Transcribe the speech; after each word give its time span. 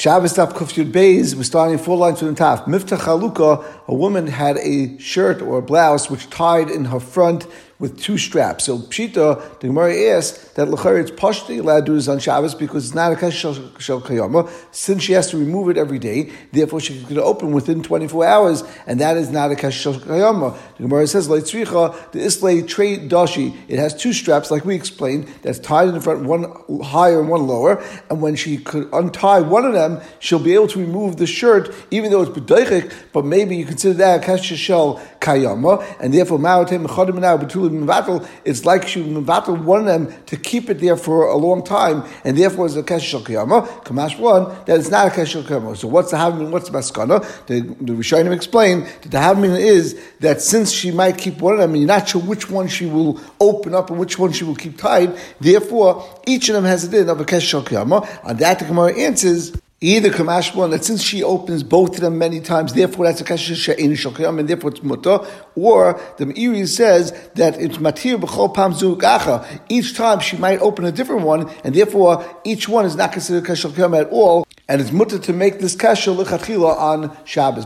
Shabbos 0.00 0.32
Taf 0.32 0.54
Kufyud 0.54 0.92
Beis 0.92 1.34
was 1.34 1.46
starting 1.46 1.76
four 1.76 1.98
lines 1.98 2.20
from 2.20 2.28
the 2.28 2.34
top. 2.34 2.64
Miftah 2.64 2.96
Chaluka, 2.96 3.62
a 3.86 3.94
woman 3.94 4.28
had 4.28 4.56
a 4.56 4.96
shirt 4.96 5.42
or 5.42 5.58
a 5.58 5.62
blouse 5.62 6.08
which 6.08 6.30
tied 6.30 6.70
in 6.70 6.86
her 6.86 6.98
front 6.98 7.46
with 7.80 7.98
two 7.98 8.18
straps. 8.18 8.64
So 8.64 8.78
Pshita, 8.78 9.58
the 9.58 9.66
Gemara 9.66 10.16
asks 10.16 10.52
that 10.52 10.68
Lechari 10.68 11.00
it's 11.00 11.10
partially 11.10 11.58
allowed 11.58 11.80
to 11.80 11.86
do 11.86 11.94
this 11.94 12.08
on 12.08 12.18
Shabbos 12.18 12.54
because 12.54 12.84
it's 12.84 12.94
not 12.94 13.12
a 13.12 13.16
Kesh 13.16 13.32
Shel 13.80 14.00
Kayama, 14.02 14.50
since 14.70 15.02
she 15.02 15.14
has 15.14 15.30
to 15.30 15.38
remove 15.38 15.70
it 15.70 15.78
every 15.78 15.98
day, 15.98 16.30
therefore 16.52 16.80
she 16.80 17.02
can 17.02 17.18
open 17.18 17.52
within 17.52 17.82
24 17.82 18.26
hours, 18.26 18.62
and 18.86 19.00
that 19.00 19.16
is 19.16 19.30
not 19.30 19.50
a 19.50 19.54
Kesh 19.54 19.72
Shel 19.72 19.94
Kayama. 19.94 20.56
The 20.76 20.82
Gemara 20.82 21.06
says, 21.06 21.28
Leitzricha, 21.28 22.12
the 22.12 22.20
Islay 22.20 22.60
Trade 22.62 23.10
Dashi, 23.10 23.56
it 23.66 23.78
has 23.78 23.94
two 23.94 24.12
straps, 24.12 24.50
like 24.50 24.66
we 24.66 24.74
explained, 24.74 25.28
that's 25.40 25.58
tied 25.58 25.88
in 25.88 25.94
the 25.94 26.02
front, 26.02 26.24
one 26.24 26.44
higher 26.82 27.18
and 27.18 27.30
one 27.30 27.46
lower, 27.46 27.82
and 28.10 28.20
when 28.20 28.36
she 28.36 28.58
could 28.58 28.90
untie 28.92 29.40
one 29.40 29.64
of 29.64 29.72
them, 29.72 30.02
she'll 30.18 30.38
be 30.38 30.52
able 30.52 30.68
to 30.68 30.78
remove 30.78 31.16
the 31.16 31.26
shirt, 31.26 31.74
even 31.90 32.10
though 32.10 32.20
it's 32.20 32.38
B'daichik, 32.38 32.92
but 33.14 33.24
maybe 33.24 33.56
you 33.56 33.64
consider 33.64 33.94
that 33.94 34.22
a 34.22 34.26
Kesh 34.26 34.54
Shel 34.54 35.00
Kayama, 35.20 35.84
and 36.00 36.14
therefore 36.14 36.38
Ma'atim 36.38 36.86
Mechadim 36.86 37.18
now, 37.18 37.36
mevatel, 37.36 38.26
it's 38.44 38.64
like 38.64 38.88
she 38.88 39.02
mevatel 39.02 39.62
one 39.62 39.80
of 39.80 39.86
them 39.86 40.12
to 40.26 40.36
keep 40.36 40.70
it 40.70 40.80
there 40.80 40.96
for 40.96 41.26
a 41.26 41.36
long 41.36 41.62
time, 41.62 42.04
and 42.24 42.38
therefore 42.38 42.66
it's 42.66 42.76
a 42.76 42.82
kesher 42.82 43.22
kiyama. 43.22 43.66
Kamash 43.84 44.18
one 44.18 44.48
that 44.64 44.78
it's 44.78 44.90
not 44.90 45.08
a 45.08 45.10
kesher 45.10 45.42
kiyama. 45.42 45.76
So 45.76 45.88
what's 45.88 46.10
the 46.10 46.16
havmin? 46.16 46.50
What's 46.50 46.70
the 46.70 46.78
maskana? 46.78 47.20
The, 47.46 47.60
the 47.60 47.92
Rishonim 47.92 48.32
explain 48.32 48.80
that 49.02 49.10
the 49.10 49.18
havmin 49.18 49.58
is 49.58 50.00
that 50.20 50.40
since 50.40 50.72
she 50.72 50.90
might 50.90 51.18
keep 51.18 51.38
one 51.40 51.54
of 51.54 51.60
them, 51.60 51.72
and 51.72 51.80
you're 51.80 51.88
not 51.88 52.08
sure 52.08 52.22
which 52.22 52.50
one 52.50 52.68
she 52.68 52.86
will 52.86 53.20
open 53.40 53.74
up 53.74 53.90
and 53.90 53.98
which 53.98 54.18
one 54.18 54.32
she 54.32 54.44
will 54.44 54.56
keep 54.56 54.78
tied, 54.78 55.18
therefore 55.40 56.08
each 56.26 56.48
of 56.48 56.54
them 56.54 56.64
has 56.64 56.84
a 56.84 56.88
din 56.88 57.08
of 57.08 57.20
a 57.20 57.24
kesher 57.24 57.62
kiyama. 57.62 58.08
On 58.24 58.36
that, 58.36 58.58
the 58.58 58.64
Gemara 58.64 58.96
answers. 58.96 59.52
Either 59.82 60.10
Kamashbon, 60.10 60.72
that 60.72 60.84
since 60.84 61.02
she 61.02 61.22
opens 61.22 61.62
both 61.62 61.94
of 61.94 62.02
them 62.02 62.18
many 62.18 62.38
times, 62.38 62.74
therefore 62.74 63.06
that's 63.06 63.22
a 63.22 63.24
Kasha 63.24 63.54
She'in 63.54 63.92
Shokayam, 63.92 64.38
and 64.38 64.46
therefore 64.46 64.72
it's 64.72 64.82
Mutter, 64.82 65.20
or 65.54 65.98
the 66.18 66.26
Meiri 66.26 66.68
says 66.68 67.12
that 67.36 67.58
it's 67.58 67.78
Matir 67.78 68.20
B'chol 68.20 68.52
Pam 68.52 68.74
Zugacha. 68.74 69.42
Each 69.70 69.96
time 69.96 70.20
she 70.20 70.36
might 70.36 70.58
open 70.58 70.84
a 70.84 70.92
different 70.92 71.22
one, 71.22 71.48
and 71.64 71.74
therefore 71.74 72.22
each 72.44 72.68
one 72.68 72.84
is 72.84 72.94
not 72.94 73.12
considered 73.12 73.46
Kasha 73.46 73.68
Shokayam 73.68 73.98
at 73.98 74.10
all, 74.10 74.46
and 74.70 74.80
it's 74.80 74.92
mutter 74.92 75.18
to 75.18 75.32
make 75.32 75.58
this 75.58 75.74
kasha 75.74 76.10
lechatchila 76.10 76.78
on 76.78 77.16
Shabbos. 77.24 77.64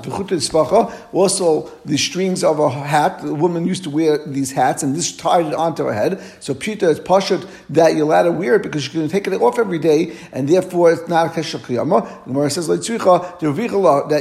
Also, 1.13 1.71
the 1.85 1.99
strings 1.99 2.43
of 2.43 2.59
a 2.59 2.71
hat. 2.71 3.21
The 3.23 3.35
woman 3.35 3.67
used 3.67 3.85
to 3.85 3.91
wear 3.91 4.27
these 4.27 4.53
hats, 4.53 4.83
and 4.83 4.97
this 4.97 5.15
tied 5.15 5.45
it 5.45 5.55
onto 5.55 5.85
her 5.85 5.93
head. 5.93 6.23
So 6.41 6.55
pita 6.55 6.89
is 6.89 6.99
pashut 6.99 7.47
that 7.69 7.95
you're 7.95 8.07
allowed 8.07 8.23
to 8.23 8.33
wear 8.33 8.55
it 8.55 8.63
because 8.63 8.87
you're 8.87 8.95
going 8.95 9.07
to 9.07 9.13
take 9.13 9.27
it 9.27 9.39
off 9.39 9.59
every 9.59 9.79
day, 9.79 10.17
and 10.33 10.49
therefore 10.49 10.93
it's 10.93 11.07
not 11.07 11.27
a 11.27 11.31
kasha 11.31 11.59
kiyama. 11.59 12.09
The 12.25 12.33
Gemara 12.33 12.49
says 12.51 12.69
that 12.69 12.89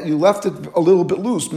you 0.05 0.17
left 0.17 0.45
it 0.45 0.53
a 0.75 0.79
little 0.81 1.05
bit 1.05 1.19
loose. 1.19 1.47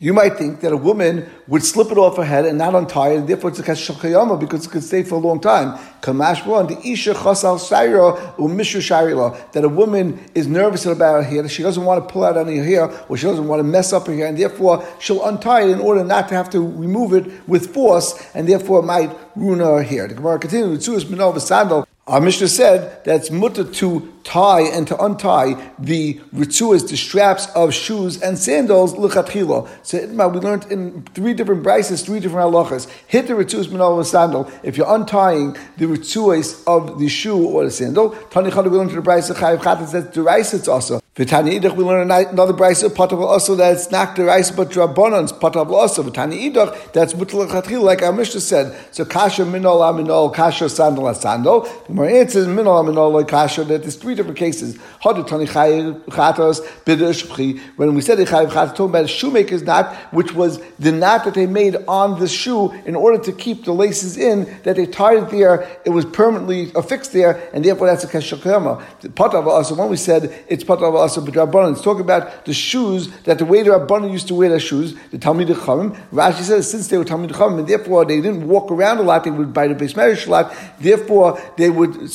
You 0.00 0.12
might 0.12 0.36
think 0.36 0.60
that 0.60 0.72
a 0.72 0.76
woman 0.76 1.28
would 1.48 1.64
slip 1.64 1.90
it 1.90 1.98
off 1.98 2.18
her 2.18 2.24
head 2.24 2.44
and 2.46 2.56
not 2.56 2.72
untie 2.76 3.08
it, 3.08 3.16
and 3.16 3.28
therefore 3.28 3.50
it's 3.50 3.58
a 3.58 3.64
kashakayama 3.64 4.38
because 4.38 4.64
it 4.64 4.70
could 4.70 4.84
stay 4.84 5.02
for 5.02 5.16
a 5.16 5.18
long 5.18 5.40
time. 5.40 5.76
Kamash 6.02 6.46
one, 6.46 6.68
the 6.68 6.78
isha 6.86 7.14
chasal 7.14 7.58
shaira 7.58 8.16
umishu 8.36 8.78
sharila, 8.78 9.50
that 9.50 9.64
a 9.64 9.68
woman 9.68 10.24
is 10.36 10.46
nervous 10.46 10.86
about 10.86 11.24
her 11.24 11.28
hair, 11.28 11.48
she 11.48 11.64
doesn't 11.64 11.84
want 11.84 12.06
to 12.06 12.12
pull 12.12 12.22
out 12.22 12.36
any 12.36 12.58
hair, 12.58 12.88
or 13.08 13.16
she 13.16 13.26
doesn't 13.26 13.48
want 13.48 13.58
to 13.58 13.64
mess 13.64 13.92
up 13.92 14.06
her 14.06 14.14
hair, 14.14 14.28
and 14.28 14.38
therefore 14.38 14.86
she'll 15.00 15.24
untie 15.24 15.62
it 15.62 15.70
in 15.70 15.80
order 15.80 16.04
not 16.04 16.28
to 16.28 16.36
have 16.36 16.48
to 16.50 16.60
remove 16.60 17.12
it 17.12 17.48
with 17.48 17.74
force, 17.74 18.24
and 18.34 18.48
therefore 18.48 18.82
might 18.82 19.10
ruin 19.34 19.58
her 19.58 19.82
hair. 19.82 20.06
The 20.06 20.14
Gemara 20.14 20.38
continues, 20.38 20.86
Tzuas 20.86 21.06
Minova 21.06 21.40
Sandal, 21.40 21.88
our 22.08 22.22
Mishnah 22.22 22.48
said 22.48 23.04
that's 23.04 23.28
it's 23.28 23.30
mutter 23.30 23.64
to 23.64 24.12
tie 24.24 24.62
and 24.62 24.88
to 24.88 24.96
untie 25.04 25.72
the 25.78 26.14
ritzuas, 26.34 26.88
the 26.88 26.96
straps 26.96 27.46
of 27.54 27.74
shoes 27.74 28.20
and 28.22 28.38
sandals, 28.38 28.94
lichatchila. 28.94 29.68
So 29.82 29.98
we 30.06 30.40
learned 30.40 30.72
in 30.72 31.02
three 31.14 31.34
different 31.34 31.62
brises, 31.62 32.04
three 32.04 32.20
different 32.20 32.50
halachas. 32.50 32.88
Hit 33.06 33.26
the 33.26 33.34
ritzuas 33.34 33.68
minol 33.68 34.02
sandal. 34.06 34.50
If 34.62 34.78
you're 34.78 34.94
untying 34.94 35.52
the 35.76 35.84
ritzuas 35.84 36.62
of 36.66 36.98
the 36.98 37.08
shoe 37.08 37.46
or 37.46 37.64
the 37.64 37.70
sandal, 37.70 38.10
tanichad 38.30 38.64
we 38.64 38.78
learned 38.78 38.90
to 38.90 38.96
the 38.96 39.02
brise 39.02 39.28
of 39.28 39.36
chayiv 39.36 39.58
chatas 39.58 39.92
that 39.92 40.14
the 40.14 40.72
also. 40.72 41.00
V'tani 41.18 41.60
idach 41.60 41.74
we 41.74 41.82
learn 41.82 42.08
another 42.08 42.52
brisa 42.52 42.84
of 42.84 42.92
patav 42.94 43.20
also 43.20 43.56
that 43.56 43.72
it's 43.72 43.90
not 43.90 44.14
deraisa 44.14 44.54
but 44.54 44.68
drabanans 44.68 45.32
patav 45.32 45.68
also. 45.68 46.04
V'tani 46.04 46.52
idach 46.52 46.92
that's 46.92 47.12
mutal 47.12 47.82
like 47.82 48.02
our 48.02 48.12
Mishnah 48.12 48.40
said. 48.40 48.78
So 48.92 49.04
kasha 49.04 49.42
minol 49.42 49.80
aminol 49.80 50.32
kasha 50.32 50.66
sandal 50.66 51.12
sandal. 51.16 51.62
The 51.88 51.92
more 51.92 52.08
answers 52.08 52.46
minol 52.46 52.84
aminol 52.84 53.26
kasha 53.26 53.64
that 53.64 53.82
there's 53.82 53.96
three 53.96 54.14
different 54.14 54.38
cases. 54.38 54.76
Hadatani 55.02 55.48
chayiv 55.48 56.00
chatos 56.04 56.60
b'deshchi. 56.84 57.58
When 57.74 57.96
we 57.96 58.00
said 58.00 58.18
chayiv 58.18 58.50
chatos, 58.50 58.76
talking 58.76 58.90
about 58.90 59.06
a 59.06 59.08
shoemaker's 59.08 59.64
knot, 59.64 59.92
which 60.12 60.34
was 60.34 60.60
the 60.78 60.92
knot 60.92 61.24
that 61.24 61.34
they 61.34 61.46
made 61.46 61.74
on 61.88 62.20
the 62.20 62.28
shoe 62.28 62.70
in 62.86 62.94
order 62.94 63.20
to 63.24 63.32
keep 63.32 63.64
the 63.64 63.72
laces 63.72 64.16
in 64.16 64.44
that 64.62 64.76
they 64.76 64.86
tied 64.86 65.24
it 65.24 65.30
there. 65.30 65.68
It 65.84 65.90
was 65.90 66.04
permanently 66.04 66.70
affixed 66.76 67.12
there, 67.12 67.42
and 67.52 67.64
therefore 67.64 67.88
that's 67.88 68.04
a 68.04 68.06
kasha 68.06 68.36
kama. 68.36 68.76
Patav 69.02 69.48
also. 69.48 69.74
When 69.74 69.88
we 69.88 69.96
said 69.96 70.44
it's 70.46 70.62
patav 70.62 70.94
also 70.94 71.07
b'drabanan. 71.16 71.72
It's 71.72 71.82
talking 71.82 72.02
about 72.02 72.44
the 72.44 72.52
shoes 72.52 73.10
that 73.22 73.38
the 73.38 73.44
way 73.44 73.62
the 73.62 73.70
Rabbanan 73.70 74.12
used 74.12 74.28
to 74.28 74.34
wear 74.34 74.48
their 74.48 74.60
shoes, 74.60 74.94
the 75.10 75.18
Talmud 75.18 75.48
Chachamim. 75.48 75.96
Rashi 76.10 76.42
says 76.42 76.70
since 76.70 76.88
they 76.88 76.98
were 76.98 77.04
Talmud 77.04 77.30
Chachamim, 77.30 77.60
and 77.60 77.68
therefore 77.68 78.04
they 78.04 78.20
didn't 78.20 78.46
walk 78.46 78.70
around 78.70 78.98
a 78.98 79.02
lot, 79.02 79.24
they 79.24 79.30
would 79.30 79.52
buy 79.52 79.68
the 79.68 79.74
base 79.74 79.96
marriage 79.96 80.26
a 80.26 80.30
lot, 80.30 80.54
therefore 80.80 81.40
they 81.56 81.70
would 81.70 82.10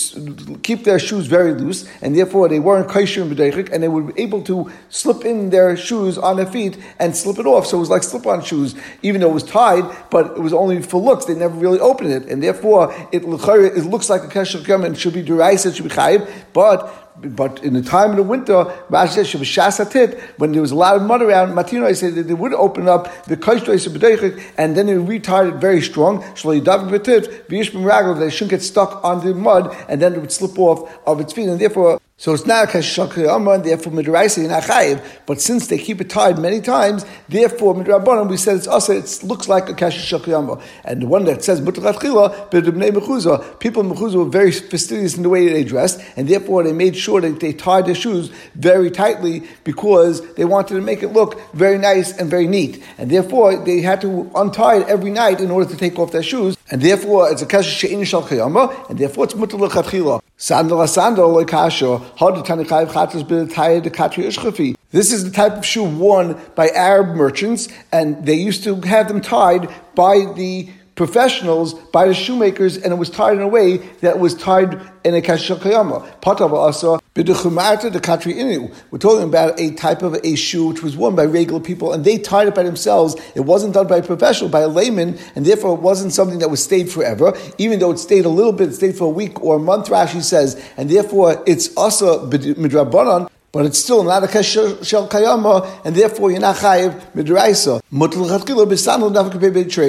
keep 0.64 0.84
their 0.84 1.00
shoes 1.00 1.26
very 1.28 1.54
loose, 1.54 1.88
and 2.02 2.16
therefore 2.18 2.50
they 2.50 2.60
weren't 2.60 2.88
kosher 2.88 3.22
and 3.22 3.32
b'deichik, 3.32 3.72
and 3.72 3.82
they 3.82 3.88
were 3.88 4.14
able 4.18 4.42
to 4.44 4.72
slip 4.90 5.26
in 5.26 5.50
their 5.50 5.76
shoes 5.76 6.18
on 6.18 6.38
their 6.38 6.46
feet 6.46 6.78
and 7.00 7.16
slip 7.16 7.40
it 7.40 7.46
off. 7.46 7.66
So 7.68 7.78
it 7.78 7.80
was 7.80 7.90
like 7.90 8.04
slip-on 8.04 8.44
shoes, 8.44 8.76
even 9.02 9.22
though 9.22 9.30
it 9.30 9.34
was 9.34 9.44
tied, 9.44 9.84
but 10.10 10.38
it 10.38 10.40
was 10.40 10.54
only 10.54 10.82
for 10.82 11.02
looks. 11.02 11.26
They 11.26 11.36
never 11.36 11.56
really 11.56 11.80
opened 11.80 12.12
it, 12.12 12.26
and 12.26 12.44
therefore 12.44 12.94
it, 13.12 13.24
it 13.24 13.28
looks 13.28 14.10
like 14.10 14.24
a 14.24 14.28
kesher 14.28 14.64
and 14.86 14.98
should 14.98 15.14
be 15.14 15.24
deraisa, 15.24 15.68
it 15.68 15.76
should 15.76 15.84
be 15.84 15.90
chayiv, 15.90 16.30
but 16.54 17.03
but 17.18 17.64
in 17.64 17.74
the 17.74 17.82
time 17.82 18.12
of 18.12 18.18
the 18.18 18.24
winter, 18.24 18.66
when 20.38 20.52
there 20.52 20.62
was 20.62 20.72
a 20.72 20.76
lot 20.76 20.96
of 20.96 21.04
mud 21.04 21.22
around, 21.22 21.54
Matino 21.54 21.96
said 21.96 22.16
that 22.16 22.24
they 22.24 22.34
would 22.34 22.54
open 22.54 22.88
up 22.88 23.26
the 23.26 23.38
and 24.58 24.76
then 24.76 24.88
they 24.88 24.94
retard 24.94 25.50
it 25.50 25.56
very 25.56 25.82
strong. 25.82 26.22
They 26.22 26.36
shouldn't 28.30 28.50
get 28.50 28.62
stuck 28.62 29.04
on 29.04 29.26
the 29.26 29.34
mud, 29.34 29.76
and 29.88 30.02
then 30.02 30.16
it 30.16 30.22
would 30.22 30.32
slip 30.32 30.58
off 30.58 30.92
of 31.06 31.22
its 31.22 31.34
feet, 31.34 31.48
and 31.48 31.60
therefore 31.60 32.00
so 32.16 32.32
it's 32.32 32.46
not 32.46 32.70
a 32.70 32.78
kashakayama, 32.78 33.56
and 33.56 33.64
therefore 33.66 33.92
midraisa 33.92 34.48
not 34.48 34.64
chayiv. 34.64 35.04
But 35.26 35.42
since 35.42 35.68
they 35.68 35.80
keep 35.80 36.00
it 36.00 36.12
tied 36.12 36.38
many 36.38 36.62
times, 36.62 37.06
therefore 37.28 37.74
midrabanan 37.74 38.30
we 38.30 38.38
said 38.38 38.58
it's 38.58 38.68
also 38.68 38.94
it 38.94 39.24
looks 39.24 39.50
like 39.50 39.68
a 39.68 39.74
kashakayama. 39.74 40.62
And 40.86 41.02
the 41.02 41.08
one 41.08 41.26
that 41.26 41.44
says 41.44 41.60
mutachat 41.60 41.96
chila, 41.96 42.52
mechuzah, 42.52 43.60
people 43.60 43.82
in 43.82 43.90
mechuzah 43.90 44.16
were 44.16 44.30
very 44.30 44.52
fastidious 44.52 45.18
in 45.18 45.24
the 45.24 45.30
way 45.30 45.50
they 45.50 45.64
dressed, 45.64 46.02
and 46.16 46.30
therefore 46.30 46.64
they 46.64 46.72
made 46.72 46.96
sure 46.96 47.20
that 47.20 47.40
they 47.40 47.52
tied 47.52 47.88
their 47.88 47.96
shoes 47.96 48.30
very 48.54 48.92
tightly 48.92 49.44
because 49.64 50.22
they 50.36 50.46
wanted 50.46 50.76
to 50.76 50.82
make 50.82 51.02
it 51.02 51.10
look 51.10 51.42
very 51.54 51.80
nice 51.80 52.16
and 52.18 52.30
very 52.30 52.48
neat. 52.48 52.84
And 53.00 53.10
therefore 53.10 53.56
they 53.66 53.82
had 53.82 54.02
to 54.02 54.32
untie 54.36 54.82
it 54.82 54.88
every 54.88 55.10
night 55.10 55.42
in 55.42 55.50
order 55.50 55.70
to 55.70 55.76
take 55.76 55.98
off 55.98 56.12
their 56.12 56.24
shoes. 56.24 56.56
And 56.72 56.82
therefore 56.82 57.32
it's 57.32 57.42
a 57.42 57.46
kashakayama 57.46 58.06
shal 58.06 58.24
kayama, 58.24 58.90
and 58.90 58.98
therefore 58.98 59.26
it's 59.26 59.34
mutachat 59.34 59.84
chila. 59.84 60.22
Sandal 60.38 60.86
sandal 60.88 61.30
like 61.30 61.48
kasha. 61.48 62.02
This 64.92 65.12
is 65.12 65.24
the 65.24 65.32
type 65.32 65.54
of 65.54 65.66
shoe 65.66 65.84
worn 65.84 66.40
by 66.56 66.70
Arab 66.70 67.16
merchants, 67.16 67.68
and 67.92 68.26
they 68.26 68.36
used 68.36 68.64
to 68.64 68.80
have 68.82 69.08
them 69.08 69.22
tied 69.22 69.70
by 69.96 70.26
the 70.36 70.70
professionals, 70.96 71.74
by 71.74 72.08
the 72.08 72.14
shoemakers, 72.14 72.78
and 72.78 72.94
it 72.94 72.98
was 72.98 73.10
tied 73.10 73.34
in 73.34 73.42
a 73.42 73.48
way 73.48 73.78
that 74.02 74.20
was 74.20 74.36
tied 74.36 74.80
in 75.04 75.16
a 75.16 75.22
kashakayama. 75.22 76.22
Patav 76.22 76.52
also 76.52 77.00
b'dechumata 77.16 77.92
the 77.92 78.00
country 78.00 78.34
inu. 78.34 78.74
We're 78.92 79.00
talking 79.00 79.28
about 79.28 79.60
a 79.60 79.72
type 79.72 80.02
of 80.02 80.16
a 80.24 80.36
shoe 80.36 80.68
which 80.68 80.84
was 80.84 80.96
worn 80.96 81.16
by 81.16 81.26
regular 81.26 81.60
people, 81.60 81.94
and 81.94 82.06
they 82.06 82.18
tied 82.18 82.48
it 82.48 82.56
by 82.56 82.64
themselves. 82.64 83.16
It 83.36 83.42
wasn't 83.42 83.74
done 83.74 83.88
by 83.88 83.98
a 83.98 84.04
professional, 84.04 84.50
by 84.50 84.62
a 84.62 84.68
layman, 84.68 85.18
and 85.36 85.46
therefore 85.46 85.76
it 85.76 85.82
wasn't 85.82 86.14
something 86.14 86.40
that 86.40 86.50
was 86.50 86.64
stayed 86.64 86.92
forever. 86.92 87.34
Even 87.58 87.80
though 87.80 87.92
it 87.92 88.00
stayed 88.00 88.26
a 88.26 88.30
little 88.30 88.54
bit, 88.54 88.70
it 88.70 88.76
stayed 88.76 88.96
for 88.96 89.06
a 89.06 89.10
week 89.10 89.42
or 89.44 89.58
a 89.58 89.60
month. 89.60 89.88
Rashi 89.88 90.22
says, 90.22 90.64
and 90.78 90.90
therefore 90.90 91.44
it's 91.48 91.76
also 91.76 92.30
midrabanan 92.30 93.30
but 93.54 93.68
it's 93.68 93.78
still 93.78 94.04
not 94.04 94.24
a 94.24 94.28
kesher 94.28 94.84
shel 94.84 95.08
kayama, 95.08 95.86
and 95.86 95.96
therefore 95.96 96.32
you're 96.32 96.40
not 96.40 96.56
chayiv 96.56 97.00
midraisa. 97.14 97.80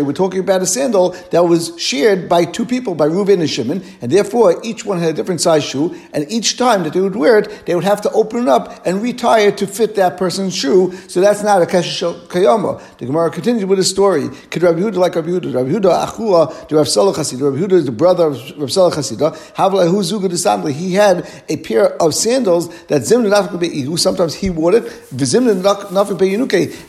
We're 0.04 0.12
talking 0.12 0.40
about 0.40 0.60
a 0.60 0.66
sandal 0.66 1.10
that 1.30 1.46
was 1.46 1.72
shared 1.80 2.28
by 2.28 2.44
two 2.44 2.66
people, 2.66 2.94
by 2.94 3.08
Reuven 3.08 3.40
and 3.40 3.48
Shimon, 3.48 3.82
and 4.02 4.12
therefore 4.12 4.60
each 4.62 4.84
one 4.84 4.98
had 4.98 5.08
a 5.08 5.12
different 5.14 5.40
size 5.40 5.64
shoe, 5.64 5.98
and 6.12 6.30
each 6.30 6.58
time 6.58 6.82
that 6.82 6.92
they 6.92 7.00
would 7.00 7.16
wear 7.16 7.38
it, 7.38 7.64
they 7.64 7.74
would 7.74 7.84
have 7.84 8.02
to 8.02 8.10
open 8.10 8.42
it 8.42 8.48
up 8.48 8.86
and 8.86 9.00
retie 9.00 9.46
it 9.46 9.56
to 9.56 9.66
fit 9.66 9.94
that 9.94 10.18
person's 10.18 10.54
shoe. 10.54 10.92
So 11.08 11.22
that's 11.22 11.42
not 11.42 11.62
a 11.62 11.64
kesher 11.64 11.84
shel 11.90 12.14
kayama. 12.26 12.82
The 12.98 13.06
Gemara 13.06 13.30
continues 13.30 13.64
with 13.64 13.78
a 13.78 13.84
story. 13.84 14.28
Could 14.50 14.62
Rabbi 14.62 14.80
Yehuda 14.80 14.96
like 14.96 15.14
Rabbi 15.14 15.28
Yehuda? 15.28 15.54
Rabbi 15.54 15.70
Yehuda 15.70 16.06
achua, 16.06 16.68
the 16.68 16.76
Rav 16.76 16.86
Salah 16.86 17.14
Chasida. 17.14 17.50
Rabbi 17.50 17.64
Yehuda 17.64 17.72
is 17.72 17.86
the 17.86 17.92
brother 17.92 18.26
of 18.26 18.34
Rav 18.58 18.68
zuga 18.68 20.28
de 20.28 20.72
He 20.72 20.92
had 20.92 21.26
a 21.48 21.56
pair 21.56 21.94
of 22.02 22.14
sandals 22.14 22.68
that 22.88 23.00
zimna 23.00 23.30
nafik 23.30 23.52
be'ihu. 23.52 23.53
Sometimes 23.96 24.34
he 24.34 24.50
wore 24.50 24.74
it. 24.74 24.84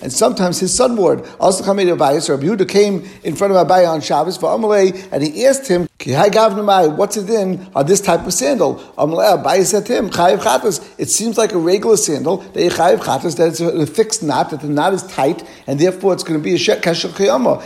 And 0.01 0.11
sometimes 0.11 0.59
his 0.59 0.73
son 0.73 0.95
wore 0.95 1.13
it. 1.15 1.25
Also. 1.39 1.63
Rabbi 1.65 2.65
came 2.65 3.07
in 3.23 3.35
front 3.35 3.53
of 3.53 3.67
Abayah 3.67 3.89
on 3.89 4.01
Shabbos 4.01 4.37
for 4.37 4.49
Amalei, 4.49 5.07
and 5.11 5.23
he 5.23 5.45
asked 5.45 5.67
him, 5.67 5.87
What's 5.97 7.17
it 7.17 7.29
in 7.29 7.71
on 7.73 7.85
this 7.85 8.01
type 8.01 8.27
of 8.27 8.33
sandal? 8.33 8.83
It 8.97 11.09
seems 11.09 11.37
like 11.37 11.53
a 11.53 11.57
regular 11.57 11.95
sandal. 11.95 12.37
That 12.37 13.21
it's 13.23 13.61
a 13.61 13.87
fixed 13.87 14.21
knot, 14.21 14.49
that 14.49 14.59
the 14.59 14.67
knot 14.67 14.93
is 14.93 15.03
tight, 15.03 15.47
and 15.65 15.79
therefore 15.79 16.13
it's 16.13 16.23
going 16.23 16.37
to 16.37 16.43
be 16.43 16.53
a 16.53 16.57
kasher 16.57 17.09
kiyama. 17.09 17.63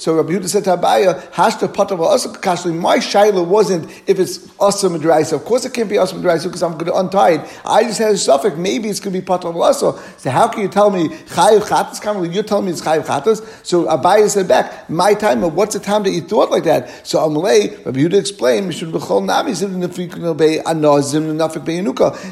So 0.00 0.16
Rabbi 0.16 0.32
Yehuda 0.32 0.48
said 0.48 0.64
to 0.64 0.76
Abayah, 0.76 1.30
Hashta 1.30 1.72
patav 1.72 2.00
also. 2.00 2.28
My 2.72 2.98
shaila 2.98 3.46
wasn't 3.46 3.88
if 4.08 4.18
it's 4.18 4.50
awesome 4.58 4.98
dry. 4.98 5.22
So 5.22 5.36
Of 5.36 5.44
course, 5.44 5.64
it 5.64 5.72
can't 5.72 5.88
be 5.88 5.96
awesome 5.96 6.20
dry 6.20 6.38
because 6.38 6.64
I'm 6.64 6.72
going 6.72 6.86
to 6.86 6.96
untie 6.96 7.34
it. 7.34 7.60
I 7.64 7.84
just 7.84 8.00
had 8.00 8.14
a 8.14 8.18
suffix. 8.18 8.56
Maybe 8.56 8.88
it's 8.88 8.98
going 8.98 9.14
to 9.14 9.20
be 9.20 9.24
patav 9.24 9.54
also. 9.54 9.96
So 10.16 10.30
how 10.30 10.48
can 10.48 10.62
you 10.62 10.68
tell 10.68 10.90
me 10.90 11.08
chayiv 11.08 11.60
chatas? 11.60 12.34
You're 12.34 12.42
telling 12.42 12.66
me 12.66 12.72
it's 12.72 12.80
chayiv 12.80 13.04
chatas. 13.04 13.64
So 13.64 13.84
Abayah 13.84 14.28
said 14.28 14.48
back, 14.48 14.90
my 14.90 15.14
time. 15.14 15.42
What's 15.42 15.74
the 15.74 15.80
time 15.80 16.02
that 16.02 16.10
you 16.10 16.22
thought 16.22 16.50
like 16.50 16.64
that? 16.64 17.06
So 17.06 17.27
Rabbi 17.34 18.00
Yehuda 18.00 18.14
explained, 18.14 18.72